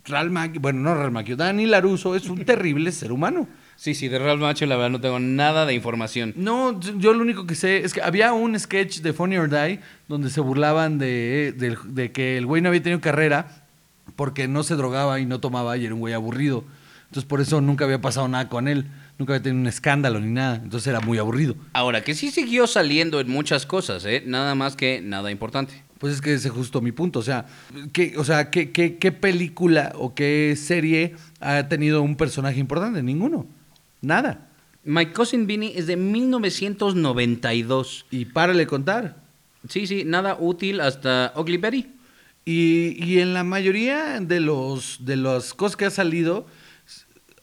[0.05, 3.47] Real Mac- bueno, no Real Macchio, Dani Laruso es un terrible ser humano.
[3.75, 6.33] Sí, sí, de Real Macho la verdad no tengo nada de información.
[6.37, 9.49] No, yo yo lo único que sé es que había un sketch de Funny or
[9.49, 13.65] Die donde se burlaban de, de- de que el güey no había tenido carrera
[14.15, 16.63] porque no se drogaba y no tomaba y era un güey aburrido.
[17.09, 18.85] Entonces por eso nunca había pasado nada con él,
[19.17, 20.55] nunca había tenido un escándalo ni nada.
[20.63, 21.55] Entonces era muy aburrido.
[21.73, 24.23] Ahora, que sí siguió saliendo en muchas cosas, ¿eh?
[24.25, 25.83] Nada más que nada importante.
[25.99, 27.19] Pues es que ese es justo mi punto.
[27.19, 27.45] O sea,
[27.93, 33.01] ¿qué, o sea, ¿qué, qué, qué película o qué serie ha tenido un personaje importante?
[33.01, 33.47] Ninguno.
[34.01, 34.49] Nada.
[34.84, 38.05] My Cousin Vinny es de 1992.
[38.12, 39.23] Y párale contar.
[39.69, 41.88] Sí, sí, nada útil hasta Ugly Betty.
[42.45, 46.45] Y, y en la mayoría de los de las cosas que ha salido,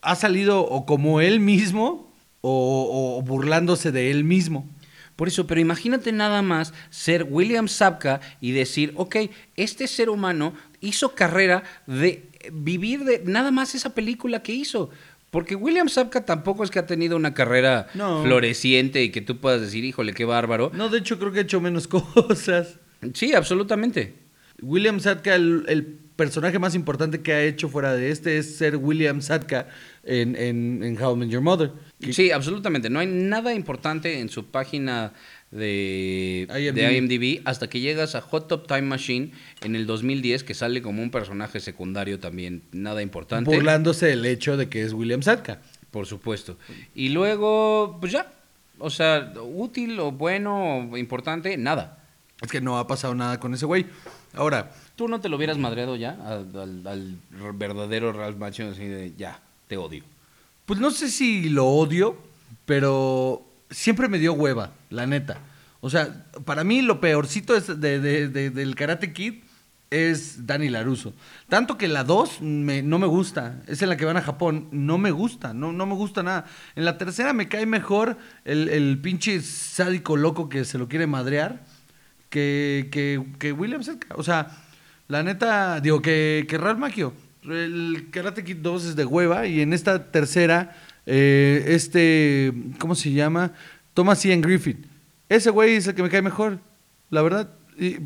[0.01, 4.69] ha salido o como él mismo o, o burlándose de él mismo.
[5.17, 9.17] Por eso, pero imagínate nada más ser William Sapka y decir, ok,
[9.57, 14.91] este ser humano hizo carrera de vivir de nada más esa película que hizo.
[15.31, 18.23] Porque William Sapka tampoco es que ha tenido una carrera No.
[18.23, 20.71] floreciente y que tú puedas decir, híjole, qué bárbaro.
[20.75, 22.79] No, de hecho creo que ha hecho menos cosas.
[23.15, 24.15] Sí, absolutamente.
[24.61, 25.85] William Sadka, el, el
[26.17, 29.69] personaje más importante que ha hecho fuera de este es ser William Sadka
[30.05, 31.73] en, en, en How I Met Your Mother.
[32.11, 32.91] Sí, absolutamente.
[32.91, 35.13] No hay nada importante en su página
[35.51, 36.75] de IMDb.
[36.75, 39.31] de IMDb hasta que llegas a Hot Top Time Machine
[39.63, 43.51] en el 2010, que sale como un personaje secundario también, nada importante.
[43.55, 45.61] burlándose del hecho de que es William Sadka.
[45.91, 46.57] Por supuesto.
[46.95, 48.33] Y luego, pues ya.
[48.79, 51.99] O sea, útil o bueno o importante, nada.
[52.41, 53.87] Es que no ha pasado nada con ese güey.
[54.35, 58.85] Ahora, ¿Tú no te lo hubieras madreado ya al, al- al verdadero Ralph Macho así
[58.87, 60.03] de ya, te odio?
[60.73, 62.17] Pues no sé si lo odio,
[62.65, 65.37] pero siempre me dio hueva, la neta.
[65.83, 69.43] O sea, para mí lo peorcito es de- de- de- del Karate Kid
[69.91, 71.13] es Danny Laruso.
[71.51, 73.61] Tanto que la 2 me- no me gusta.
[73.67, 74.69] Es en la que van a Japón.
[74.73, 75.53] No me gusta.
[75.53, 76.47] No, no me gusta nada.
[76.75, 78.17] En la tercera me cae mejor
[78.47, 81.67] el, el pinche sádico loco que se lo quiere madrear
[82.31, 84.15] que, que, que William Cerca.
[84.17, 84.47] O sea,
[85.09, 87.13] la neta, digo, que, que Ralph Macchio.
[87.45, 90.77] El Karate Kid 2 es de hueva y en esta tercera,
[91.07, 93.53] eh, este, ¿cómo se llama?
[93.95, 94.87] Thomas Ian Griffith.
[95.29, 96.61] Ese güey es el que me cae mejor,
[97.11, 97.51] la verdad.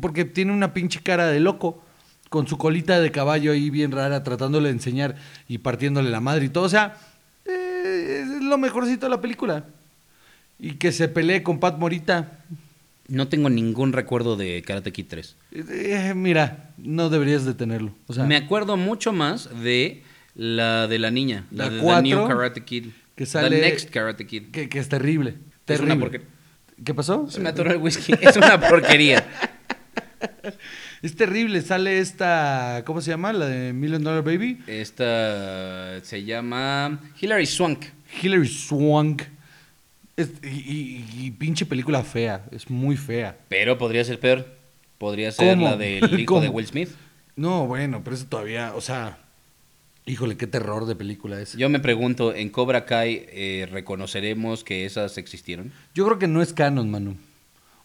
[0.01, 1.83] Porque tiene una pinche cara de loco,
[2.29, 5.15] con su colita de caballo ahí bien rara, tratándole de enseñar
[5.47, 6.63] y partiéndole la madre y todo.
[6.63, 6.97] O sea,
[7.45, 9.65] eh, es lo mejorcito de la película.
[10.57, 12.39] Y que se pelee con Pat Morita.
[13.07, 15.35] No tengo ningún recuerdo de Karate Kid 3.
[15.53, 17.93] Eh, mira, no deberías de tenerlo.
[18.07, 20.03] O sea, Me acuerdo mucho más de
[20.35, 22.85] la de la niña, la, La de cuatro, The New Karate Kid.
[23.15, 24.51] que sale- The Next Karate Kid.
[24.51, 25.35] que, que es terrible.
[25.67, 26.27] Es una porquería.
[26.83, 27.29] ¿Qué pasó?
[27.29, 28.13] Se me atoró el whisky.
[28.21, 29.25] Es una porquería.
[31.01, 31.61] Es terrible.
[31.61, 33.31] Sale esta, ¿cómo se llama?
[33.33, 34.59] La de Million Dollar Baby.
[34.65, 37.85] Esta se llama Hilary Swank.
[38.23, 39.21] Hilary Swank.
[40.17, 42.45] Es- y, y- y pinche película fea.
[42.51, 43.37] Es muy fea.
[43.47, 44.45] Pero podría ser peor.
[44.97, 45.69] Podría ser ¿Cómo?
[45.69, 46.41] la del hijo ¿Cómo?
[46.41, 46.89] de Will Smith.
[47.35, 49.19] No, bueno, pero eso todavía, o sea,
[50.07, 51.53] híjole, qué terror de película es.
[51.53, 55.71] Yo, Yo me pregunto, ¿en Cobra Kai eh, reconoceremos que esas existieron?
[55.93, 57.11] creo que no es canon, Manu.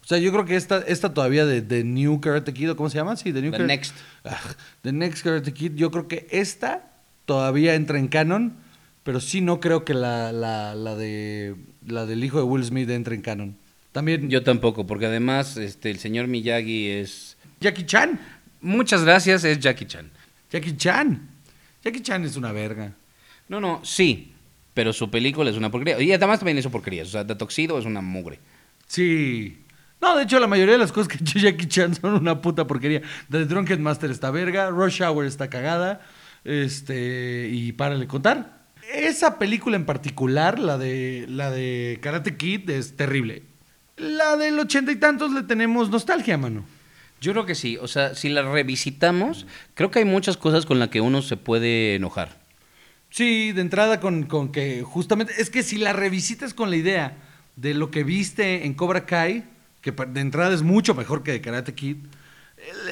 [0.02, 2.88] O sea, yo creo que esta, esta todavía de, de New Karate Kid, ¿o ¿cómo
[2.90, 3.14] se llama?
[3.16, 3.94] Sí, The New The Karate- Next.
[4.24, 4.40] Ah,
[4.80, 6.90] The Next Karate Kid, yo creo que esta
[7.26, 8.54] todavía entra en canon,
[9.04, 12.88] pero sí no creo que la, la, la de la del hijo de Will Smith
[12.90, 13.56] entre en canon.
[13.92, 17.36] También Yo tampoco, porque además este, el señor Miyagi es...
[17.60, 18.18] Jackie Chan.
[18.62, 20.10] Muchas gracias, es Jackie Chan.
[20.50, 21.28] Jackie Chan.
[21.84, 22.92] Jackie Chan es una verga.
[23.48, 24.32] No, no, sí,
[24.72, 26.00] pero su película es una porquería.
[26.00, 27.08] Y además también hizo porquerías.
[27.08, 28.38] O sea, The Tuxedo es una mugre.
[28.86, 29.58] Sí.
[30.00, 32.40] No, de hecho, la mayoría de las cosas que ha hecho Jackie Chan son una
[32.40, 33.02] puta porquería.
[33.30, 36.00] The Drunken Master está verga, Rush Hour está cagada,
[36.44, 38.61] este, y párale contar.
[38.90, 43.42] Esa película en particular, la de, la de Karate Kid, es terrible.
[43.96, 46.64] La del ochenta y tantos le tenemos nostalgia, mano.
[47.20, 47.76] Yo creo que sí.
[47.80, 51.36] O sea, si la revisitamos, creo que hay muchas cosas con las que uno se
[51.36, 52.40] puede enojar.
[53.10, 57.18] Sí, de entrada con, con que justamente, es que si la revisitas con la idea
[57.56, 59.44] de lo que viste en Cobra Kai,
[59.82, 61.98] que de entrada es mucho mejor que de Karate Kid,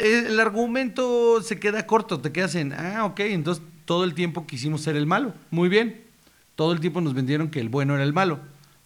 [0.02, 4.46] el, el argumento se queda corto, te quedas en, ah, ok, entonces todo el tiempo
[4.46, 6.02] quisimos ser el malo, muy bien,
[6.54, 8.38] todo el tiempo nos vendieron que el bueno era el malo,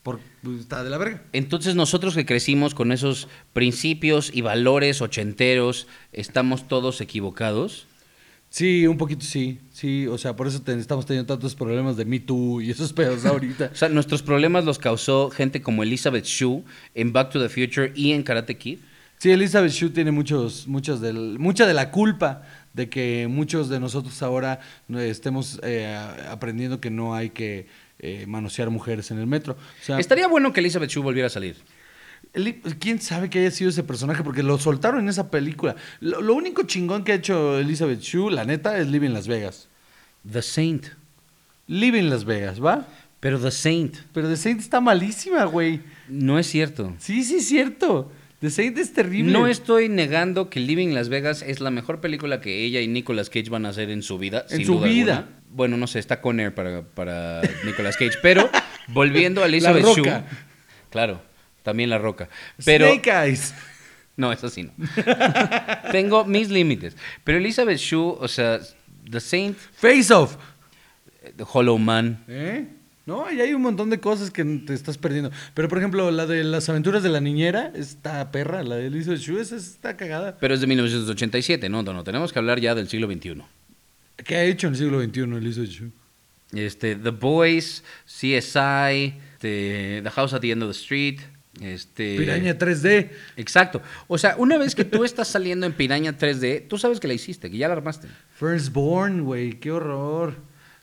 [0.03, 1.23] por, pues, está de la verga.
[1.35, 7.87] Entonces nosotros que crecimos con esos principios y valores ochenteros, ¿estamos todos equivocados?
[8.49, 12.07] Sí, un poquito sí, sí, o sea, por eso te- estamos teniendo tantos problemas de
[12.07, 13.73] Me Too y esos pedos ahorita.
[13.75, 17.93] O sea, nuestros problemas los causó gente como Elizabeth Shue en Back to the Future
[17.95, 18.79] y en Karate Kid.
[19.19, 22.43] Sí, Elizabeth Shue tiene muchos, muchos del, mucha de la culpa
[22.75, 24.61] de que muchos de nosotros ahora
[24.95, 25.97] estemos eh,
[26.29, 27.67] aprendiendo que no hay que
[28.01, 29.55] eh, manosear mujeres en el metro.
[29.55, 31.57] O sea, Estaría bueno que Elizabeth Shue volviera a salir.
[32.81, 34.25] ¿Quién sabe que haya sido ese personaje?
[34.25, 35.77] Porque lo soltaron en esa película.
[36.01, 39.69] Lo, lo único chingón que ha hecho Elizabeth Shue, la neta, es Living Las Vegas.
[40.31, 40.87] The Saint.
[41.69, 42.89] Living Las Vegas, ¿va?
[43.21, 43.97] Pero The Saint.
[44.13, 45.81] Pero The Saint está malísima, güey.
[46.09, 46.93] No es cierto.
[46.99, 48.11] Sí, sí, es cierto.
[48.45, 49.33] The Saint es terrible.
[49.33, 53.31] No estoy negando que Living Las Vegas es la mejor película que ella y Nicolas
[53.31, 54.45] Cage van a hacer en su vida.
[54.51, 55.17] En sin su duda vida.
[55.17, 55.39] alguna.
[55.49, 58.19] Bueno, no sé, está con Air para, para Nicolas Cage.
[58.21, 58.51] Pero
[58.89, 60.23] volviendo a Elizabeth Shue.
[60.91, 61.23] Claro,
[61.63, 62.29] también La Roca.
[62.63, 63.55] Pero, Snake Eyes.
[64.17, 64.73] No, eso sí no.
[65.91, 66.97] Tengo mis límites.
[67.25, 68.61] Pero Elizabeth Shue, o sea,
[69.11, 70.37] The Saint, Face Off.
[71.35, 72.23] The Hollow Man.
[72.29, 72.67] ¿Eh?
[73.07, 75.31] No, y hay un montón de cosas que te estás perdiendo.
[75.53, 79.21] Pero, por ejemplo, la de las aventuras de la niñera, esta perra, la de Elizabeth
[79.21, 80.39] Shue, esa está cagada.
[80.41, 81.83] Pero es de 1987, ¿no?
[81.83, 83.43] No, no, tenemos que hablar ya del siglo XXI.
[84.17, 85.91] ¿Qué ha hecho en el siglo XXI Elizabeth Shue?
[86.53, 91.21] Este, The Boys, CSI, este, The House at the End of the Street,
[91.61, 92.17] este...
[92.17, 93.11] Piraña 3D.
[93.37, 93.83] Exacto.
[94.09, 97.15] O sea, una vez que tú estás saliendo en Piraña 3D, tú sabes que la
[97.15, 98.09] hiciste, que ya la armaste.
[98.39, 100.35] Firstborn, güey, qué horror.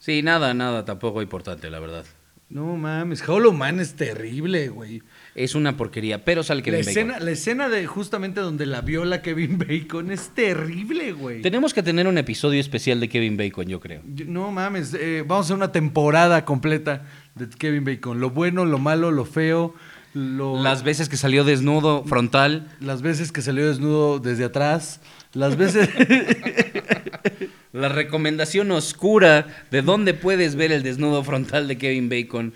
[0.02, 2.04] Sí, nada, nada tampoco importante, la verdad.
[2.50, 5.04] No mames, Hollow Man es terrible, güey.
[5.36, 6.90] Es una porquería, pero sale La Kevin Bacon.
[6.90, 11.44] escena, la escena de justamente donde la viola Kevin Bacon es terrible, güey.
[11.44, 14.02] Tenemos que tener un episodio especial de Kevin Bacon, yo creo.
[14.26, 18.20] No mames, eh, vamos a hacer una temporada completa de Kevin Bacon.
[18.20, 19.76] Lo bueno, lo malo, lo feo,
[20.16, 20.64] lo...
[20.64, 22.70] Las veces que salió desnudo, frontal.
[22.80, 25.00] las veces que salió desnudo desde atrás,
[25.34, 25.88] las veces...
[27.74, 32.54] La recomendación oscura de dónde puedes ver el desnudo frontal de Kevin Bacon.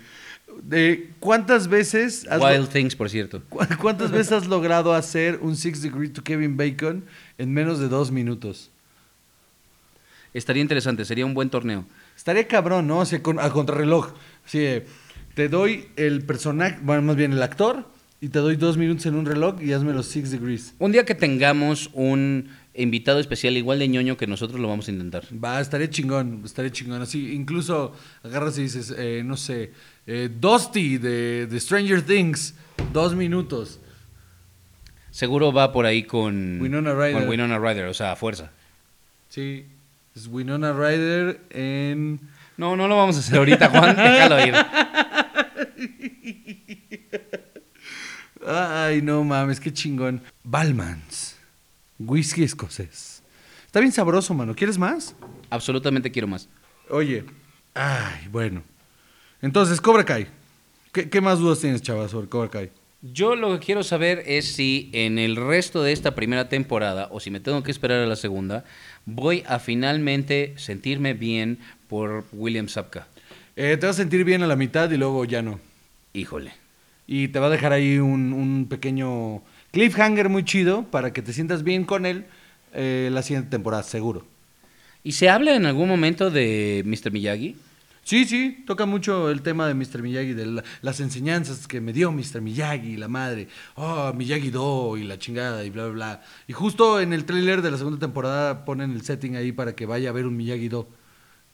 [0.62, 3.42] De ¿Cuántas veces has, Wild Things, por cierto.
[3.48, 7.04] cu- ¿Cuántas veces has logrado hacer un Six Degree to Kevin Bacon
[7.38, 8.70] en menos de dos minutos?
[10.34, 11.84] Estaría interesante, sería un buen torneo.
[12.16, 12.98] Estaría cabrón, ¿no?
[13.00, 14.12] O sea, con- a contrarreloj.
[14.46, 14.86] Así de,
[15.34, 17.86] te doy el personaje, bueno, más bien el actor,
[18.20, 20.74] y te doy dos minutos en un reloj y hazme los Six Degrees.
[20.78, 24.92] Un día que tengamos un invitado especial igual de ñoño que nosotros lo vamos a
[24.92, 25.24] intentar.
[25.32, 27.02] Va, estaría chingón, estaría chingón.
[27.02, 29.72] Así, incluso agarras y dices, eh, no sé,
[30.06, 32.54] eh, Dusty de, de Stranger Things,
[32.92, 33.80] dos minutos.
[35.10, 37.12] Seguro va por ahí con Winona Ryder.
[37.14, 38.50] Con Winona Ryder, o sea, a fuerza.
[39.28, 39.66] Sí,
[40.14, 42.20] es Winona Ryder en...
[42.56, 44.54] No, no lo vamos a hacer ahorita, Juan, déjalo ir.
[48.46, 50.22] Ay, no mames, qué chingón.
[50.44, 51.35] Balmans,
[51.98, 53.22] whisky escocés.
[53.66, 54.54] Está bien sabroso, mano.
[54.54, 55.14] ¿Quieres más?
[55.50, 56.48] Absolutamente quiero más.
[56.88, 57.24] Oye,
[57.74, 58.62] ay, bueno.
[59.42, 60.26] Entonces, Cobra Kai.
[60.92, 62.70] ¿Qué, qué más dudas tienes, chaval, sobre Cobra Kai?
[63.02, 67.20] Yo lo que quiero saber es si en el resto de esta primera temporada, o
[67.20, 68.64] si me tengo que esperar a la segunda,
[69.04, 73.06] voy a finalmente sentirme bien por William Sapka.
[73.54, 75.60] Eh, te vas a sentir bien a la mitad y luego ya no.
[76.14, 76.52] Híjole.
[77.06, 79.42] Y te va a dejar ahí un, un pequeño
[79.72, 82.26] cliffhanger muy chido para que te sientas bien con él
[82.74, 84.26] eh, la siguiente temporada, seguro.
[85.02, 87.12] ¿Y se habla en algún momento de Mr.
[87.12, 87.56] Miyagi?
[88.02, 90.00] Sí, sí, toca mucho el tema de Mr.
[90.02, 92.40] Miyagi, de la- las enseñanzas que me dio Mr.
[92.40, 93.48] Miyagi, la madre.
[93.74, 96.22] Oh, Miyagi Do y la chingada y bla, bla, bla.
[96.46, 99.86] Y justo en el tráiler de la segunda temporada ponen el setting ahí para que
[99.86, 100.88] vaya a ver un Miyagi Do,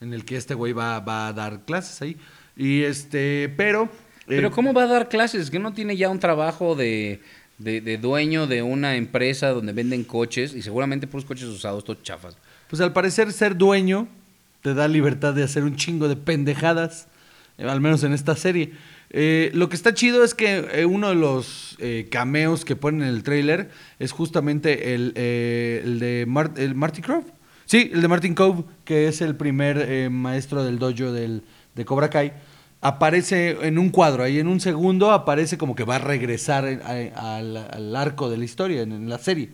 [0.01, 2.17] en el que este güey va, va a dar clases ahí.
[2.55, 3.85] Y este, pero...
[3.85, 3.89] eh,
[4.27, 5.51] Pero ¿cómo va a dar clases?
[5.51, 7.23] ¿Que no tiene ya un trabajo de,
[7.63, 12.03] de- de dueño de una empresa donde venden coches y seguramente puros coches usados, todos
[12.03, 12.37] chafas?
[12.69, 14.09] Pues al parecer ser dueño
[14.63, 17.09] te da libertad de hacer un chingo de pendejadas,
[17.59, 18.73] eh, al menos en esta serie.
[19.11, 23.03] Eh, lo que está chido es que eh, uno de los eh, cameos que ponen
[23.03, 27.03] en el tráiler es justamente el, el de Mar- el Marty.
[27.67, 31.43] Sí, el de Martin Cove, que es el primer maestro del dojo del,
[31.75, 32.33] de Cobra Kai.
[32.83, 37.37] Aparece en un cuadro, ahí en un segundo aparece como que va a regresar a-
[37.37, 39.51] al, al arco de la historia, en, en la serie.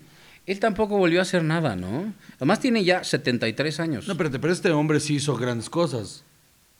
[0.46, 2.14] Él tampoco volvió a hacer nada, ¿no?
[2.36, 4.06] Además tiene ya 73 años.
[4.06, 6.24] No, espérate, pero este hombre sí hizo grandes cosas.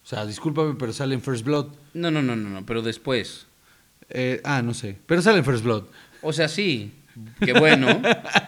[0.03, 1.67] O sea, discúlpame, pero sale en First Blood.
[1.93, 3.47] No, no, no, no, no, pero después.
[4.09, 4.97] Eh, ah, no sé.
[5.05, 5.85] Pero sale en First Blood.
[6.23, 6.95] O sea, sí,
[7.45, 8.01] qué bueno.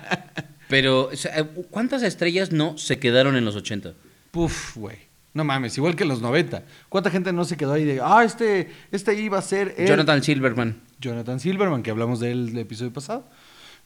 [0.70, 3.92] pero, o sea, ¿cuántas estrellas no se quedaron en los 80?
[4.30, 4.96] Puf, güey.
[5.32, 6.64] No mames, igual que en los 90.
[6.88, 10.22] ¿Cuánta gente no se quedó ahí de, ah, este, este iba a ser el- Jonathan
[10.22, 10.80] Silverman.
[11.00, 13.28] Jonathan Silverman, que hablamos de él el episodio pasado?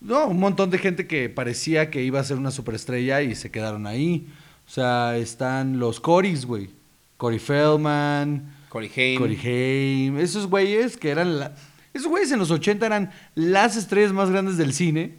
[0.01, 3.51] No, un montón de gente que parecía que iba a ser una superestrella y se
[3.51, 4.27] quedaron ahí.
[4.67, 6.71] O sea, están los Corys, güey.
[7.19, 9.19] Cory Feldman, Corey Haim.
[9.21, 11.55] Cory Haim, esos güeyes que eran la-
[11.93, 15.17] esos güeyes en los 80 eran las estrellas más grandes del cine.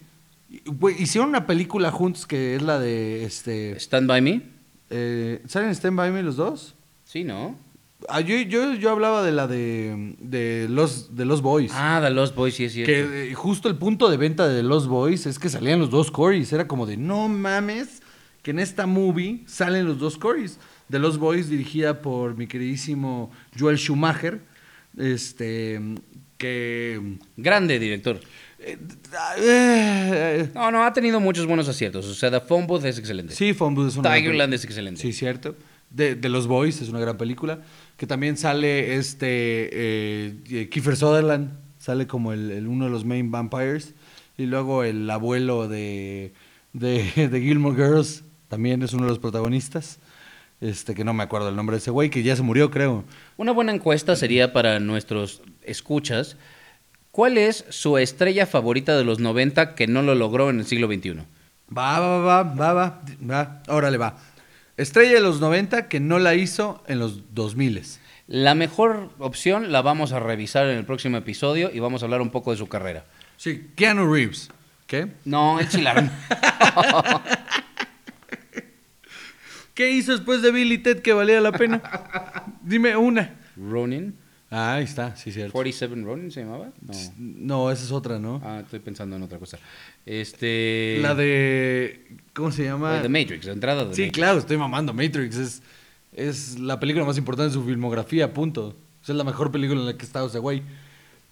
[0.65, 4.41] Güey, hicieron una película juntos que es la de este Stand By Me.
[4.89, 6.75] Eh, ¿Salen Stand By Me los dos?
[7.03, 7.57] Sí, ¿no?
[8.09, 11.71] Ah, yo, yo, yo hablaba de la de, de los de los Boys.
[11.73, 12.91] Ah, The Lost Boys, sí es cierto.
[12.91, 16.11] que eh, justo el punto de venta de los Boys es que salían los dos
[16.11, 16.51] Corys.
[16.53, 18.01] Era como de no mames
[18.43, 20.59] que en esta movie salen los dos Corys.
[20.87, 24.41] De los Boys dirigida por mi queridísimo Joel Schumacher.
[24.97, 25.81] Este
[26.37, 28.19] que Grande director.
[29.37, 32.05] Eh, No, no, ha tenido muchos buenos aciertos.
[32.05, 33.33] O sea, The Phone Booth es excelente.
[33.33, 35.01] Sí, Phone Booth es una Tigerland es excelente.
[35.01, 35.55] Sí, cierto.
[35.89, 37.59] De, de los Boys es una gran película.
[37.97, 39.27] Que también sale este
[39.71, 43.93] eh, eh, Kiefer Sutherland, sale como el, el- uno de los main vampires.
[44.37, 46.33] Y luego el abuelo de,
[46.73, 49.99] de, de Gilmore Girls también es uno de los protagonistas.
[50.61, 53.03] Este, que no me acuerdo el nombre de ese güey, que ya se murió, creo.
[53.37, 56.37] Una buena encuesta sería para nuestros escuchas.
[57.15, 60.87] ¿Cuál es su estrella favorita de los 90 que no lo logró en el siglo
[60.87, 61.21] XXI?
[61.71, 63.01] Va, va, va, va, va,
[63.31, 63.63] va.
[63.69, 64.17] Órale, va.
[64.75, 67.81] Estrella de los 90 que no la hizo en los 2000.
[68.27, 72.19] La mejor opción la vamos a revisar en el próximo episodio y vamos a hablar
[72.19, 73.05] un poco de su carrera.
[73.37, 74.49] Sí, Keanu Reeves.
[74.85, 75.07] ¿Qué?
[75.23, 76.11] No, el chilarón.
[79.73, 81.81] ¿Qué hizo después de Billy Ted que valía la pena?
[82.61, 83.35] Dime una.
[83.55, 84.24] Ronin.
[84.57, 85.51] Ah, ahí está, sí, cierto.
[85.51, 86.69] 47 Ronin se llamaba.
[86.81, 86.93] No.
[87.17, 88.41] No, esa es otra, ¿no?
[88.43, 89.57] Ah, estoy pensando en otra cosa.
[90.05, 90.97] Este.
[91.01, 92.07] La de.
[92.33, 93.01] ¿Cómo se llama?
[93.01, 94.13] The Matrix, la entrada de Sí, Matrix.
[94.17, 94.93] claro, estoy mamando.
[94.93, 95.61] Matrix es,
[96.13, 98.67] es la película más importante de su filmografía, punto.
[99.01, 100.63] O sea, es la mejor película en la que estado ese güey.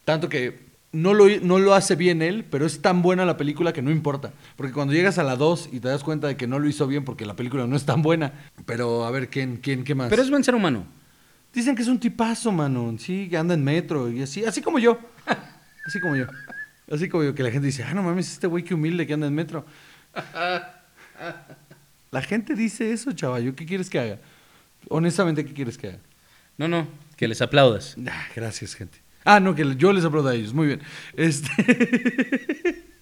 [0.04, 0.60] Tanto que
[0.92, 3.90] no lo, no lo hace bien él, pero es tan buena la película que no
[3.90, 4.34] importa.
[4.58, 6.88] Porque cuando llegas a la 2 y te das cuenta de que no lo hizo
[6.88, 8.34] bien porque la película no es tan buena.
[8.66, 10.10] Pero a ver, ¿quién, quién, qué más?
[10.10, 10.86] Pero es buen ser humano.
[11.54, 12.96] Dicen que es un tipazo, mano.
[12.98, 15.00] Sí, que anda en metro y así, así como yo.
[15.86, 16.28] Así como yo.
[16.90, 19.14] Así como yo, que la gente dice, ah, no mames, este güey que humilde que
[19.14, 19.66] anda en metro.
[22.10, 23.44] La gente dice eso, chaval.
[23.44, 24.20] ¿Yo qué quieres que haga?
[24.88, 26.00] Honestamente, ¿qué quieres que haga?
[26.58, 26.88] No, no,
[27.18, 27.98] que les aplaudas.
[28.08, 29.00] Ah, gracias, gente.
[29.26, 30.54] Ah, no, que yo les aplaudo a ellos.
[30.54, 30.82] Muy bien.
[31.18, 31.50] Este.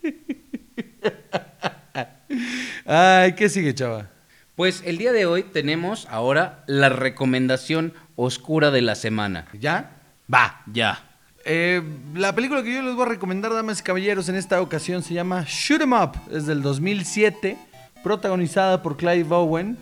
[2.85, 4.09] Ay, ¿qué sigue, chava?
[4.55, 9.47] Pues el día de hoy tenemos ahora la recomendación oscura de la semana.
[9.59, 9.97] ¿Ya?
[10.33, 10.61] Va.
[10.71, 11.07] Ya.
[11.45, 11.81] Eh,
[12.13, 15.13] la película que yo les voy a recomendar, damas y caballeros, en esta ocasión se
[15.13, 16.11] llama Shoot 'em Up.
[16.31, 17.57] Es del 2007,
[18.03, 19.77] protagonizada por Clive Owen,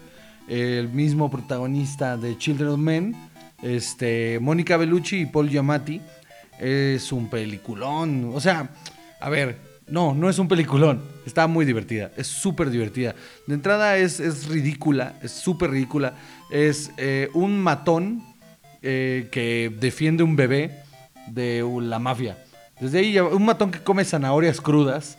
[0.48, 3.16] el mismo protagonista de Children of Men,
[3.62, 6.02] este, Mónica Bellucci y Paul Giamatti.
[6.60, 8.32] Es un peliculón.
[8.34, 8.70] O sea,
[9.20, 9.58] a ver,
[9.88, 11.02] no, no es un peliculón.
[11.26, 12.12] Está muy divertida.
[12.18, 13.16] Es súper divertida.
[13.48, 15.16] De entrada es, es ridícula.
[15.22, 16.14] Es súper ridícula.
[16.50, 18.24] Es eh, un matón
[18.82, 20.84] eh, que defiende un bebé
[21.28, 22.38] de la mafia.
[22.80, 25.18] Desde ahí, un matón que come zanahorias crudas,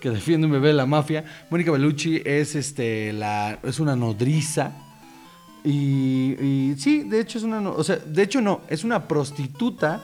[0.00, 1.24] que defiende un bebé de la mafia.
[1.50, 4.72] Mónica Bellucci es, este, la, es una nodriza.
[5.62, 10.00] Y, y sí, de hecho es una, o sea, de hecho no, es una prostituta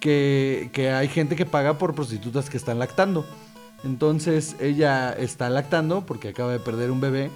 [0.00, 3.24] que, que hay gente que paga por prostitutas que están lactando.
[3.84, 7.30] Entonces ella está lactando porque acaba de perder un bebé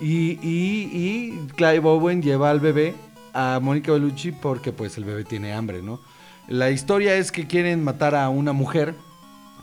[0.00, 2.94] y, y, y Clive Owen lleva al bebé
[3.32, 6.00] a Mónica Bellucci porque pues el bebé tiene hambre, ¿no?
[6.48, 8.94] La historia es que quieren matar a una mujer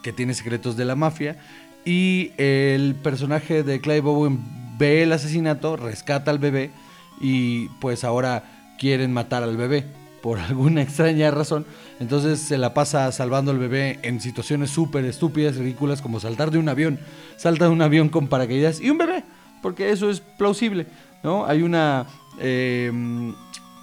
[0.02, 1.38] que tiene secretos de la mafia
[1.86, 4.40] y el personaje de Clive Owen
[4.78, 6.72] ve el asesinato, rescata al bebé
[7.22, 9.86] y pues ahora quieren matar al bebé
[10.22, 11.66] por alguna extraña razón.
[12.00, 16.58] Entonces se la pasa salvando al bebé en situaciones súper estúpidas, ridículas, como saltar de
[16.58, 17.00] un avión.
[17.38, 19.24] Salta de un avión con paracaídas y un bebé,
[19.64, 20.86] porque eso es plausible,
[21.24, 21.48] ¿no?
[21.48, 22.06] Hay una...
[22.40, 22.92] eh,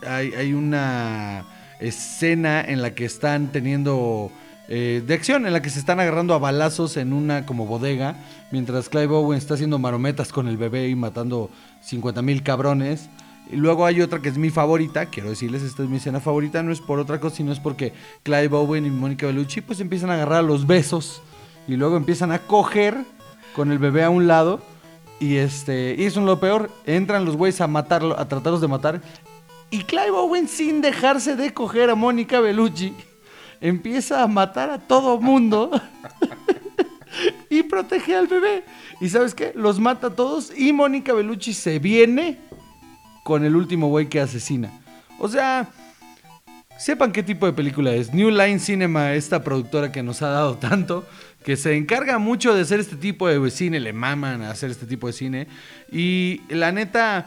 [0.06, 1.44] hay, hay una
[1.80, 4.30] escena en la que están teniendo
[4.68, 8.16] eh, de acción, en la que se están agarrando a balazos en una como bodega,
[8.50, 11.50] mientras Clive Owen está haciendo marometas con el bebé y matando
[11.82, 13.08] 50 mil cabrones.
[13.50, 16.62] Y luego hay otra que es mi favorita, quiero decirles, esta es mi escena favorita,
[16.62, 20.10] no es por otra cosa, sino es porque Clive Owen y Mónica Bellucci pues empiezan
[20.10, 21.20] a agarrar los besos
[21.66, 22.96] y luego empiezan a coger
[23.56, 24.62] con el bebé a un lado
[25.20, 28.68] y este y eso es lo peor, entran los güeyes a matarlo, a tratarlos de
[28.68, 29.00] matar
[29.70, 32.92] y Clive Owen sin dejarse de coger a Mónica Bellucci
[33.60, 35.70] empieza a matar a todo mundo
[37.50, 38.64] y protege al bebé.
[39.00, 39.52] ¿Y sabes qué?
[39.54, 42.38] Los mata a todos y Mónica Bellucci se viene
[43.22, 44.70] con el último güey que asesina.
[45.18, 45.68] O sea,
[46.80, 48.14] sepan qué tipo de película es.
[48.14, 51.06] New Line Cinema, esta productora que nos ha dado tanto,
[51.44, 54.86] que se encarga mucho de hacer este tipo de cine, le maman a hacer este
[54.86, 55.46] tipo de cine.
[55.92, 57.26] Y la neta,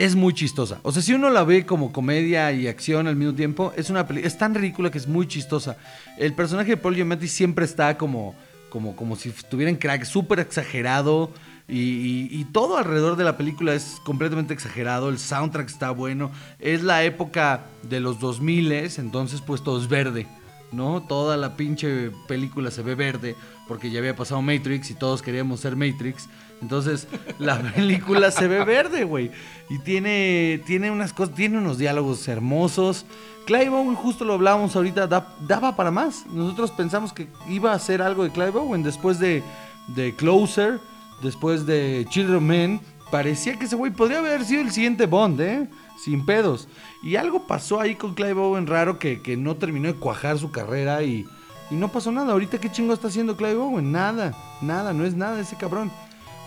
[0.00, 0.80] es muy chistosa.
[0.82, 4.06] O sea, si uno la ve como comedia y acción al mismo tiempo, es una
[4.06, 5.76] peli es tan ridícula que es muy chistosa.
[6.16, 8.34] El personaje de Paul Giamatti siempre está como,
[8.70, 11.30] como, como si estuviera en crack, súper exagerado.
[11.70, 15.08] Y, y- y todo alrededor de la película es completamente exagerado.
[15.08, 16.30] El soundtrack está bueno.
[16.58, 20.26] Es la época de los 2000 entonces pues todo es verde.
[20.72, 21.02] ¿no?
[21.02, 23.34] Toda la pinche película se ve verde
[23.66, 26.28] porque ya había pasado Matrix y todos queríamos ser Matrix.
[26.62, 27.08] Entonces,
[27.38, 29.30] la película se ve verde, güey.
[29.68, 33.04] Y tiene, tiene unas cosas, tiene unos diálogos hermosos.
[33.46, 36.24] Clive Owen, justo lo hablábamos ahorita, da- daba para más.
[36.26, 39.42] Nosotros pensamos que iba a hacer algo de Clive Owen después de,
[39.88, 40.78] de Closer,
[41.22, 42.80] después de Children Men.
[43.10, 45.68] Parecía que ese güey podría haber sido el siguiente Bond, ¿eh?
[46.02, 46.68] Sin pedos.
[47.02, 50.50] Y algo pasó ahí con Clive Owen raro que, que no terminó de cuajar su
[50.50, 51.26] carrera y,
[51.70, 52.32] y no pasó nada.
[52.32, 53.90] Ahorita, ¿qué chingo está haciendo Clive Owen?
[53.90, 55.90] Nada, nada, no es nada ese cabrón.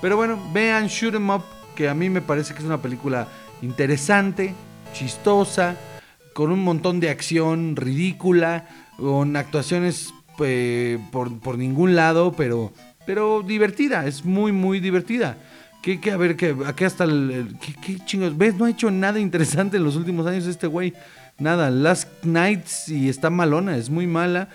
[0.01, 1.43] Pero bueno, vean Shoot 'em Up,
[1.75, 3.27] que a mí me parece que es una película
[3.61, 4.53] interesante,
[4.93, 5.77] chistosa,
[6.33, 8.67] con un montón de acción ridícula,
[8.97, 12.73] con actuaciones eh, por, por ningún lado, pero,
[13.05, 15.37] pero divertida, es muy, muy divertida.
[15.81, 17.55] Que, que, a ver, que aquí hasta el.
[17.59, 18.37] ¿qué, qué chingos?
[18.37, 18.55] ¿Ves?
[18.55, 20.93] No ha hecho nada interesante en los últimos años este güey.
[21.37, 21.69] Nada.
[21.69, 24.47] Last Nights y está malona, es muy mala.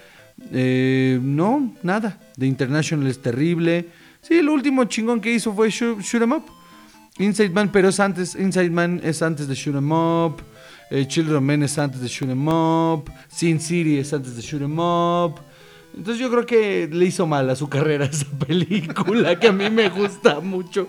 [0.52, 2.18] Eh, no, nada.
[2.38, 3.88] The International es terrible.
[4.22, 6.44] Sí, el último chingón que hizo fue Shoot, Shoot 'em Up.
[7.18, 8.34] Inside Man, pero es antes.
[8.34, 10.42] Inside Man es antes de Shoot 'em Up.
[10.90, 13.10] Eh, Children Men es antes de Shoot 'em Up.
[13.28, 15.40] Sin City es antes de Shoot 'em Up.
[15.96, 19.68] Entonces yo creo que le hizo mal a su carrera esa película, que a mí
[19.70, 20.88] me gusta mucho.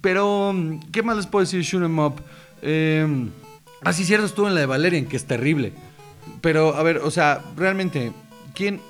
[0.00, 1.62] Pero, mm, ¿qué más les puedo decir?
[1.62, 2.14] Shoot 'em Up.
[2.62, 3.06] Eh,
[3.82, 5.72] ah, sí, cierto, estuvo en la de Valerian, que es terrible.
[6.40, 8.12] Pero, a ver, o sea, realmente,
[8.54, 8.80] ¿quién...?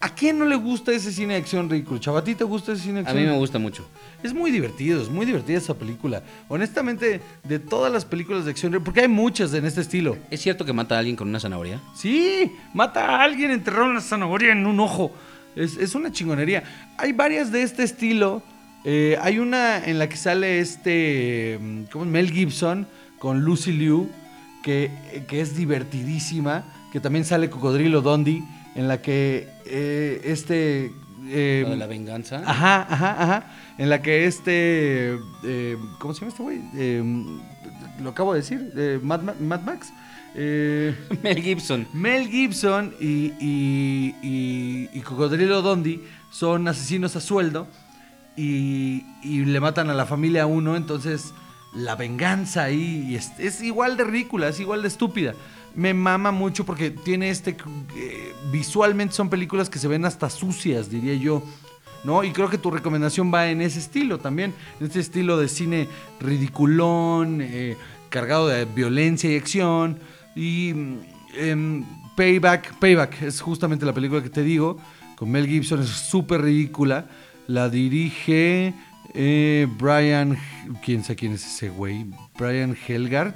[0.00, 1.98] ¿A quién no le gusta ese cine de acción ridículo?
[1.98, 3.24] Chava, ¿a ti te gusta ese cine de A acción?
[3.24, 3.84] mí me gusta mucho.
[4.22, 6.22] Es muy divertido, es muy divertida esa película.
[6.48, 10.16] Honestamente, de todas las películas de acción, porque hay muchas en este estilo.
[10.30, 11.80] ¿Es cierto que mata a alguien con una zanahoria?
[11.96, 15.12] Sí, mata a alguien enterrado una zanahoria en un ojo.
[15.56, 16.62] Es, es una chingonería.
[16.96, 18.44] Hay varias de este estilo.
[18.84, 21.58] Eh, hay una en la que sale este.
[21.60, 22.04] mm, ¿Cómo?
[22.04, 22.10] es?
[22.10, 22.86] Mel Gibson
[23.18, 24.08] con Lucy Liu,
[24.62, 24.92] que,
[25.26, 26.64] que es divertidísima.
[26.92, 28.44] Que también sale Cocodrilo Dondi,
[28.76, 30.92] en la que eh, este.
[31.28, 32.42] eh, de la venganza.
[32.46, 33.46] Ajá, ajá, ajá.
[33.78, 35.18] En la que este.
[35.44, 36.60] eh, ¿Cómo se llama este güey?
[36.74, 37.02] Eh,
[38.02, 39.00] lo acabo de decir.
[39.02, 39.92] Mad, Ma- Mad Max.
[40.34, 41.86] Eh, Mel Gibson.
[41.92, 47.66] Mel Gibson y, y, y- y Cocodrilo Dondi son asesinos a sueldo
[48.36, 51.32] y, y le matan a la familia a uno, entonces
[51.74, 55.34] la venganza ahí y es, es igual de ridícula, es igual de estúpida.
[55.78, 57.56] Me mama mucho porque tiene este...
[57.96, 61.40] eh, visualmente son películas que se ven hasta sucias, diría yo.
[62.02, 62.24] ¿no?
[62.24, 65.86] Y creo que tu recomendación va en ese estilo también, en ese estilo de cine
[66.18, 67.76] ridiculón, eh,
[68.08, 70.00] cargado de violencia y acción.
[70.34, 70.98] Y mm,
[71.36, 71.84] em,
[72.16, 74.78] Payback, Payback es justamente la película que te digo,
[75.14, 77.06] con Mel Gibson, es súper ridícula.
[77.46, 78.74] La dirige
[79.14, 80.36] eh, Brian,
[80.84, 82.06] quién sabe quién es ese güey,
[82.36, 83.34] Brian Helgard.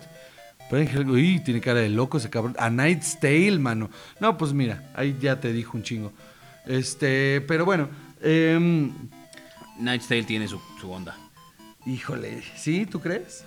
[0.73, 2.57] Brian Helgard, uy, tiene cara de loco ese cabrón.
[2.59, 3.91] A Night's Tale, mano.
[4.21, 6.13] No, pues mira, ahí ya te dijo un chingo.
[6.67, 7.91] Este, pero bueno,
[8.23, 8.91] em,
[9.79, 11.15] Night's Tale tiene su, su onda.
[11.85, 12.87] híjole, ¿sí?
[12.87, 13.45] ¿Tú crees?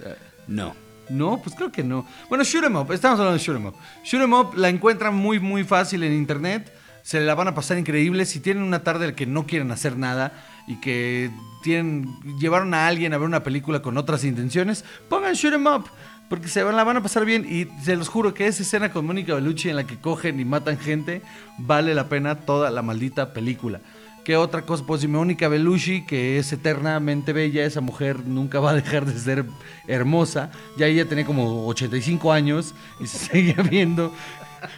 [0.47, 0.75] No.
[1.09, 2.05] No, pues creo que no.
[2.29, 3.75] Bueno, Shoot 'em Up, estamos hablando de Shoot 'em Up.
[4.03, 6.71] Shoot 'em Up la encuentran muy, muy fácil en internet.
[7.01, 8.25] Se la van a pasar increíble.
[8.25, 10.33] Si tienen una tarde en la que no quieren hacer nada
[10.67, 11.29] y que
[11.63, 15.85] tienen, llevaron a alguien a ver una película con otras intenciones, pongan Shoot 'em Up.
[16.29, 19.05] Porque se la van a pasar bien y se los juro que esa escena con
[19.05, 21.21] Mónica Bellucci en la que cogen y matan gente
[21.59, 23.81] vale la pena toda la maldita película.
[24.25, 24.83] ¿Qué otra cosa?
[24.87, 29.45] Pues Mónica Bellucci, que es eternamente bella, esa mujer nunca va a dejar de ser
[29.85, 30.49] hermosa.
[30.77, 34.11] Ya ella tenía como 85 años y se seguía viendo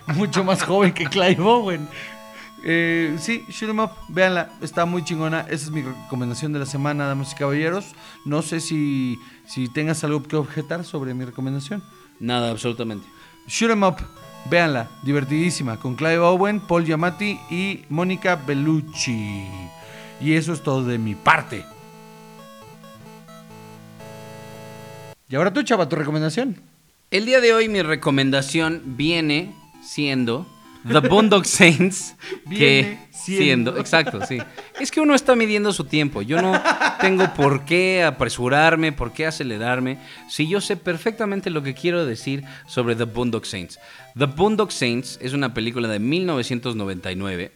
[0.07, 1.87] mucho más joven que Clive Owen.
[2.69, 5.45] Eh, sí, Shoot 'em Up, véanla, está muy chingona.
[5.49, 7.95] Esa es mi recomendación de la semana, damas y caballeros.
[8.25, 11.81] No sé si, si tengas algo que objetar sobre mi recomendación.
[12.19, 13.07] Nada, absolutamente.
[13.47, 13.95] Shoot 'em Up,
[14.49, 19.47] véanla, divertidísima, con Clive Owen, Paul Giamatti y Mónica Bellucci.
[20.19, 21.63] Y eso es todo de mi parte.
[25.29, 26.59] Y ahora tú, chava, tu recomendación.
[27.11, 30.45] El día de hoy mi recomendación viene siendo
[30.87, 32.15] The Boondock Saints.
[32.45, 33.43] Viene que siendo.
[33.43, 33.77] siendo.
[33.77, 34.37] Exacto, sí.
[34.79, 36.21] Es que uno está midiendo su tiempo.
[36.21, 36.61] Yo no
[37.01, 39.99] tengo por qué apresurarme, por qué acelerarme.
[40.29, 43.79] Si yo sé perfectamente lo que quiero decir sobre The Boondock Saints.
[44.17, 47.51] The Boondock Saints es una película de 1999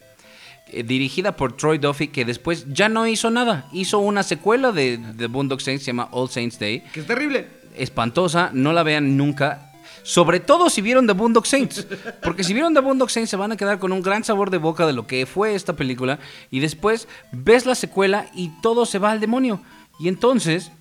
[0.67, 3.67] eh, dirigida por Troy Duffy, que después ya no hizo nada.
[3.73, 7.47] Hizo una secuela de The Boondock Saints, se llama All Saints Day Que es terrible.
[7.75, 9.70] espantosa, no la vean nunca.
[10.03, 11.87] Sobre todo si vieron The Boondock Saints.
[12.23, 14.57] Porque si vieron The Boondock Saints se van a quedar con un gran sabor de
[14.57, 16.19] boca de lo que fue esta película.
[16.49, 19.61] Y después ves la secuela y todo se va al demonio.
[19.99, 20.71] Y entonces,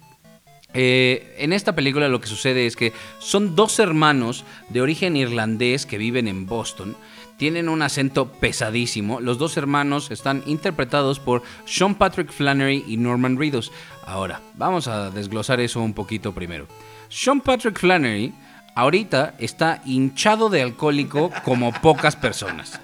[0.72, 5.84] eh, en esta película lo que sucede es que son dos hermanos de origen irlandés
[5.84, 6.96] que viven en Boston.
[7.36, 9.20] Tienen un acento pesadísimo.
[9.20, 13.72] Los dos hermanos están interpretados por Sean Patrick Flannery y Norman Reedus.
[14.04, 16.66] Ahora, vamos a desglosar eso un poquito primero.
[17.08, 18.34] Sean Patrick Flannery
[18.74, 22.80] ahorita está hinchado de alcohólico como pocas personas.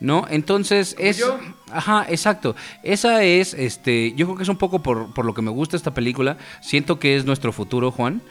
[0.00, 0.26] ¿No?
[0.30, 1.18] Entonces es.
[1.18, 1.40] yo?
[1.72, 2.54] Ajá, exacto.
[2.84, 5.76] Esa es, este, yo creo que es un poco por, por lo que me gusta
[5.76, 6.36] esta película.
[6.60, 8.22] Siento que es nuestro futuro, Juan.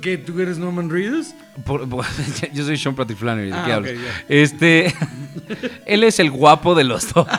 [0.00, 0.16] ¿Qué?
[0.16, 1.34] ¿Tú eres Norman Reedus?
[1.66, 2.06] Por- por-
[2.54, 3.92] yo soy Sean Patrick Flannery, ¿de Ah, qué hablas?
[4.30, 4.94] Este,
[5.86, 7.26] él es el guapo de los dos.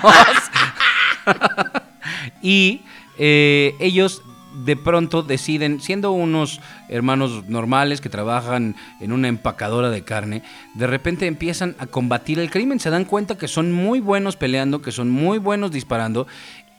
[2.42, 2.82] y
[3.18, 4.22] eh, ellos
[4.54, 10.44] de pronto deciden, siendo unos hermanos normales que trabajan en una empacadora de carne,
[10.76, 14.82] de repente empiezan a combatir el crimen, se dan cuenta que son muy buenos peleando,
[14.82, 16.28] que son muy buenos disparando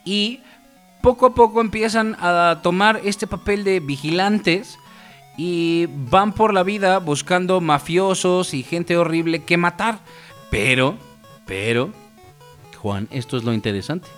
[0.05, 0.41] y
[1.01, 4.79] poco a poco empiezan a tomar este papel de vigilantes
[5.37, 9.99] y van por la vida buscando mafiosos y gente horrible que matar.
[10.51, 10.97] Pero,
[11.47, 11.91] pero,
[12.79, 14.09] Juan, esto es lo interesante.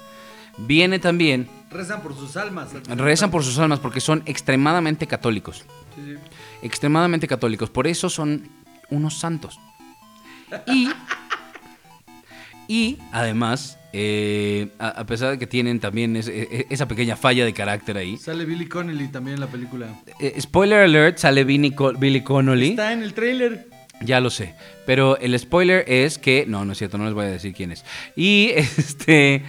[0.58, 2.68] Viene también, Rezan por sus almas.
[2.88, 5.64] rezan por sus almas porque son extremadamente católicos.
[5.94, 6.14] Sí, sí.
[6.62, 7.70] Extremadamente católicos.
[7.70, 8.48] Por eso son
[8.90, 9.58] unos santos.
[10.66, 10.88] Y,
[12.68, 17.44] y además, eh, a, a pesar de que tienen también es- e- esa pequeña falla
[17.44, 18.16] de carácter ahí.
[18.16, 19.86] Sale Billy Connelly también en la película.
[20.18, 22.70] eh, spoiler alert, sale Billy, Billy Connolly.
[22.70, 23.68] Está en el tráiler.
[24.02, 24.54] Ya lo sé.
[24.84, 26.44] Pero el spoiler es que.
[26.46, 27.84] No, no es cierto, no les voy a decir quién es.
[28.16, 29.42] Y este.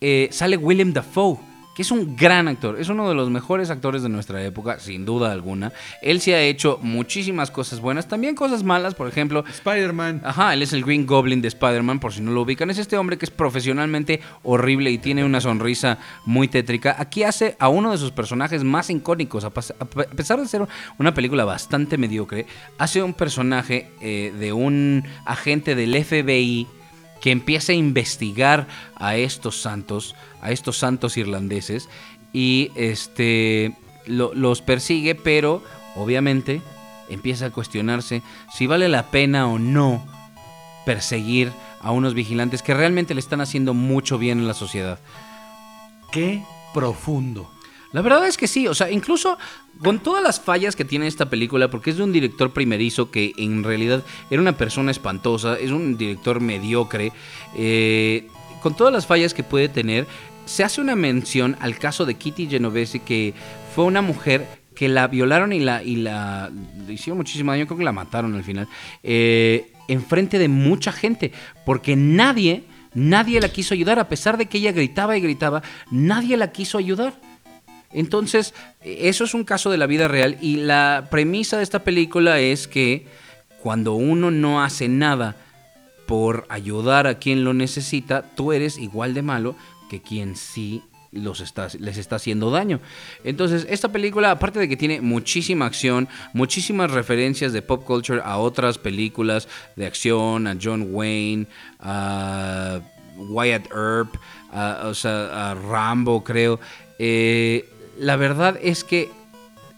[0.00, 1.38] eh, sale William Dafoe,
[1.78, 2.80] que es un gran actor.
[2.80, 5.72] Es uno de los mejores actores de nuestra época, sin duda alguna.
[6.02, 9.44] Él sí ha hecho muchísimas cosas buenas, también cosas malas, por ejemplo.
[9.48, 10.22] Spider-Man.
[10.24, 12.68] Ajá, él es el Green Goblin de Spider-Man, por si no lo ubican.
[12.68, 16.96] Es este hombre que es profesionalmente horrible y tiene una sonrisa muy tétrica.
[16.98, 19.44] Aquí hace a uno de sus personajes más icónicos.
[19.44, 20.66] A, pesar de ser
[20.98, 22.46] una película bastante mediocre,
[22.78, 26.66] hace un personaje eh, de un agente del FBI
[27.20, 28.66] que empieza a investigar
[28.96, 31.88] a estos santos, a estos santos irlandeses,
[32.32, 33.74] y este
[34.06, 35.62] lo- los persigue, pero
[35.96, 36.62] obviamente
[37.08, 38.22] empieza a cuestionarse
[38.54, 40.06] si vale la pena o no
[40.84, 44.98] perseguir a unos vigilantes que realmente le están haciendo mucho bien en la sociedad.
[46.10, 46.42] Qué
[46.74, 47.50] profundo.
[47.92, 49.38] La verdad es que sí, o sea, incluso
[49.82, 53.32] con todas las fallas que tiene esta película, porque es de un director primerizo que
[53.36, 57.12] en realidad era una persona espantosa, es un director mediocre,
[57.56, 58.26] eh,
[58.62, 60.06] con todas las fallas que puede tener,
[60.46, 63.34] se hace una mención al caso de Kitty Genovese, que
[63.74, 66.50] fue una mujer que la violaron y la, y la
[66.86, 68.68] le hicieron muchísimo daño, creo que la mataron al final,
[69.02, 71.32] eh, enfrente de mucha gente,
[71.66, 72.64] porque nadie,
[72.94, 76.78] nadie la quiso ayudar, a pesar de que ella gritaba y gritaba, nadie la quiso
[76.78, 77.14] ayudar.
[77.92, 82.38] Entonces, eso es un caso de la vida real y la premisa de esta película
[82.38, 83.06] es que
[83.62, 85.36] cuando uno no hace nada
[86.06, 89.56] por ayudar a quien lo necesita, tú eres igual de malo
[89.90, 90.82] que quien sí
[91.12, 92.80] los está, les está haciendo daño.
[93.24, 98.38] Entonces, esta película, aparte de que tiene muchísima acción, muchísimas referencias de pop culture a
[98.38, 101.46] otras películas de acción, a John Wayne,
[101.80, 102.80] a
[103.16, 104.16] Wyatt Earp,
[104.52, 106.60] a, o sea, a Rambo, creo.
[106.98, 107.68] Eh,
[107.98, 109.10] la verdad es que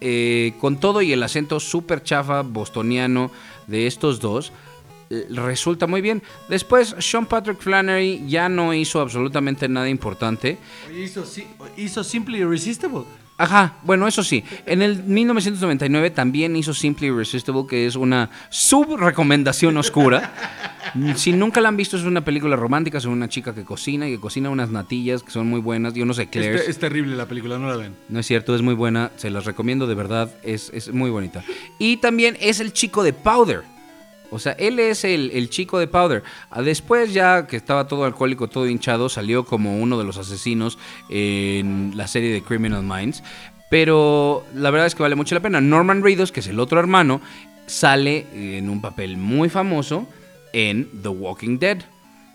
[0.01, 3.31] eh, con todo y el acento súper chafa bostoniano
[3.67, 4.53] de estos dos,
[5.11, 6.23] eh, resulta muy bien.
[6.49, 10.57] Después, Sean Patrick Flannery ya no hizo absolutamente nada importante.
[10.97, 11.25] Hizo,
[11.77, 13.05] hizo Irresistible.
[13.43, 14.45] Ajá, bueno, eso sí.
[14.67, 20.33] En el 1999 también hizo Simply Irresistible, que es una sub-recomendación oscura.
[21.17, 24.13] si nunca la han visto, es una película romántica sobre una chica que cocina y
[24.13, 26.65] que cocina unas natillas que son muy buenas y unos Es, eclairs.
[26.65, 27.95] te- es terrible la película, no la ven.
[28.09, 31.43] No es cierto, es muy buena, se las recomiendo de verdad, es, es muy bonita.
[31.79, 33.63] Y también es el chico de Powder.
[34.31, 36.23] O sea, él es el, el chico de Powder.
[36.51, 40.79] Ah, Después ya que estaba todo alcohólico, todo hinchado, salió como uno de los asesinos
[41.09, 43.23] en la serie de Criminal Minds.
[43.71, 45.61] Pero la verdad es que vale mucho la pena.
[45.61, 47.21] Norman Reedus, que es el otro hermano,
[47.67, 50.07] sale en un papel muy famoso
[50.53, 51.79] en The Walking Dead.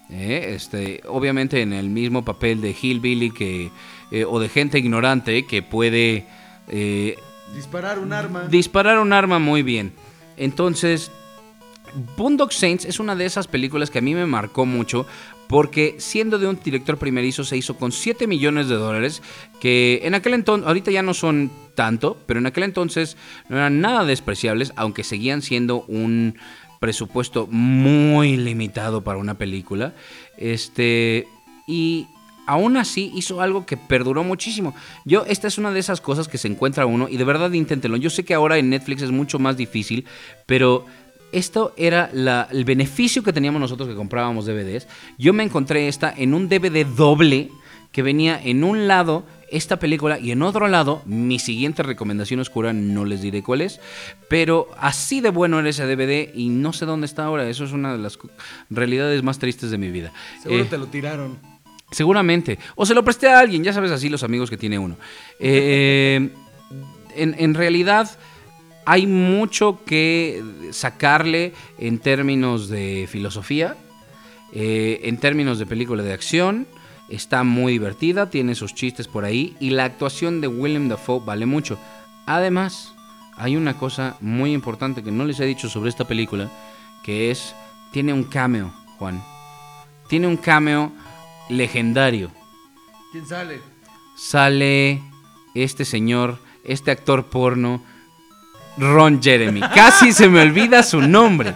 [0.10, 3.72] Eh, este, obviamente en el mismo papel de Hillbilly que,
[4.12, 6.26] eh, o de gente ignorante que puede
[6.70, 7.18] eh,
[7.56, 8.44] Disparar un arma.
[8.44, 9.94] disparar un arma muy bien.
[10.38, 11.12] Entonces,
[12.18, 15.06] Boondock Saints es una de esas películas que a mí me marcó mucho
[15.48, 19.22] porque siendo de un director primerizo se hizo con 7 millones de dólares
[19.60, 23.18] que en aquel entonces, ahorita ya no son tanto, pero en aquel entonces
[23.50, 26.38] no eran nada despreciables, aunque seguían siendo un
[26.80, 29.94] presupuesto muy limitado para una película.
[30.38, 31.28] Este,
[31.68, 32.08] y
[32.48, 34.76] aún así hizo algo que perduró muchísimo.
[35.04, 37.98] Yo, esta es una de esas cosas que se encuentra uno y de verdad inténtenlo.
[37.98, 40.06] Yo sé que ahora en Netflix es mucho más difícil,
[40.46, 40.86] pero
[41.38, 44.88] esto era la- el beneficio que teníamos nosotros que comprábamos DVDs.
[45.18, 47.50] Yo me encontré esta en un DVD doble
[47.92, 52.74] que venía en un lado esta película y en otro lado mi siguiente recomendación oscura,
[52.74, 53.80] no les diré cuál es,
[54.28, 57.48] pero así de bueno era ese DVD y no sé dónde está ahora.
[57.48, 58.18] Eso es una de las
[58.70, 60.12] realidades más tristes de mi vida.
[60.42, 61.38] Seguro Eh, te lo tiraron.
[61.92, 62.58] Seguramente.
[62.76, 64.98] O se lo presté a alguien, ya sabes así los amigos que tiene uno.
[65.40, 66.30] Eh,
[67.16, 68.10] en, en realidad
[68.86, 73.76] hay mucho que sacarle en términos de filosofía,
[74.54, 76.68] eh, en términos de película de acción.
[77.10, 81.46] Está muy divertida, tiene sus chistes por ahí y la actuación de William Dafoe vale
[81.46, 81.78] mucho.
[82.26, 82.94] Además,
[83.38, 86.50] hay una cosa muy importante que no les he dicho sobre esta película,
[87.04, 87.54] que es,
[87.92, 89.22] tiene un cameo, Juan.
[90.08, 90.92] Tiene un cameo
[91.50, 92.32] legendario.
[93.12, 93.62] ¿Quién sale?
[94.18, 95.02] Sale
[95.54, 97.84] este señor, este actor porno,
[98.78, 99.62] Ron Jeremy.
[99.74, 101.54] Casi se me olvida su nombre.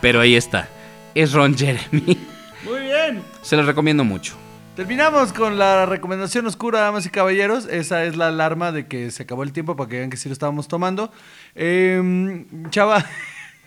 [0.00, 0.68] Pero ahí está.
[1.14, 2.18] Es Ron Jeremy.
[2.64, 3.22] Muy bien.
[3.42, 4.36] Se los recomiendo mucho.
[4.76, 7.66] Terminamos con la recomendación oscura, damas y caballeros.
[7.66, 10.28] Esa es la alarma de que se acabó el tiempo para que vean que sí
[10.28, 11.10] lo estábamos tomando.
[11.56, 13.04] Eh, chava,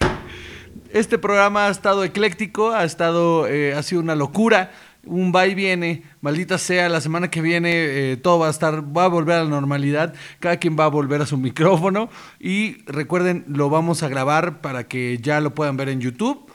[0.93, 4.71] este programa ha estado ecléctico, ha estado, eh, ha sido una locura.
[5.05, 8.95] Un va y viene, maldita sea, la semana que viene eh, todo va a estar,
[8.95, 12.83] va a volver a la normalidad, cada quien va a volver a su micrófono y
[12.85, 16.45] recuerden, lo vamos a grabar para que ya lo puedan ver en YouTube.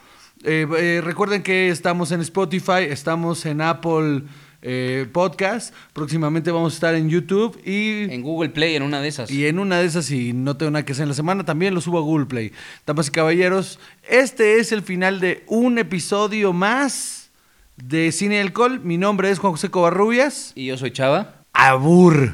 [0.43, 4.23] Eh, eh, recuerden que estamos en Spotify, estamos en Apple
[4.61, 9.07] eh, Podcast, próximamente vamos a estar en YouTube y En Google Play, en una de
[9.07, 9.31] esas.
[9.31, 11.73] y en una de esas, si no tengo nada que hacer en la semana, también
[11.73, 12.51] lo subo a Google Play.
[12.85, 17.16] Damas y caballeros, este es el final de un episodio más
[17.77, 18.81] de Cine y Alcohol.
[18.83, 20.51] Mi nombre es Juan José Covarrubias.
[20.55, 21.45] Y yo soy Chava.
[21.53, 22.33] Abur.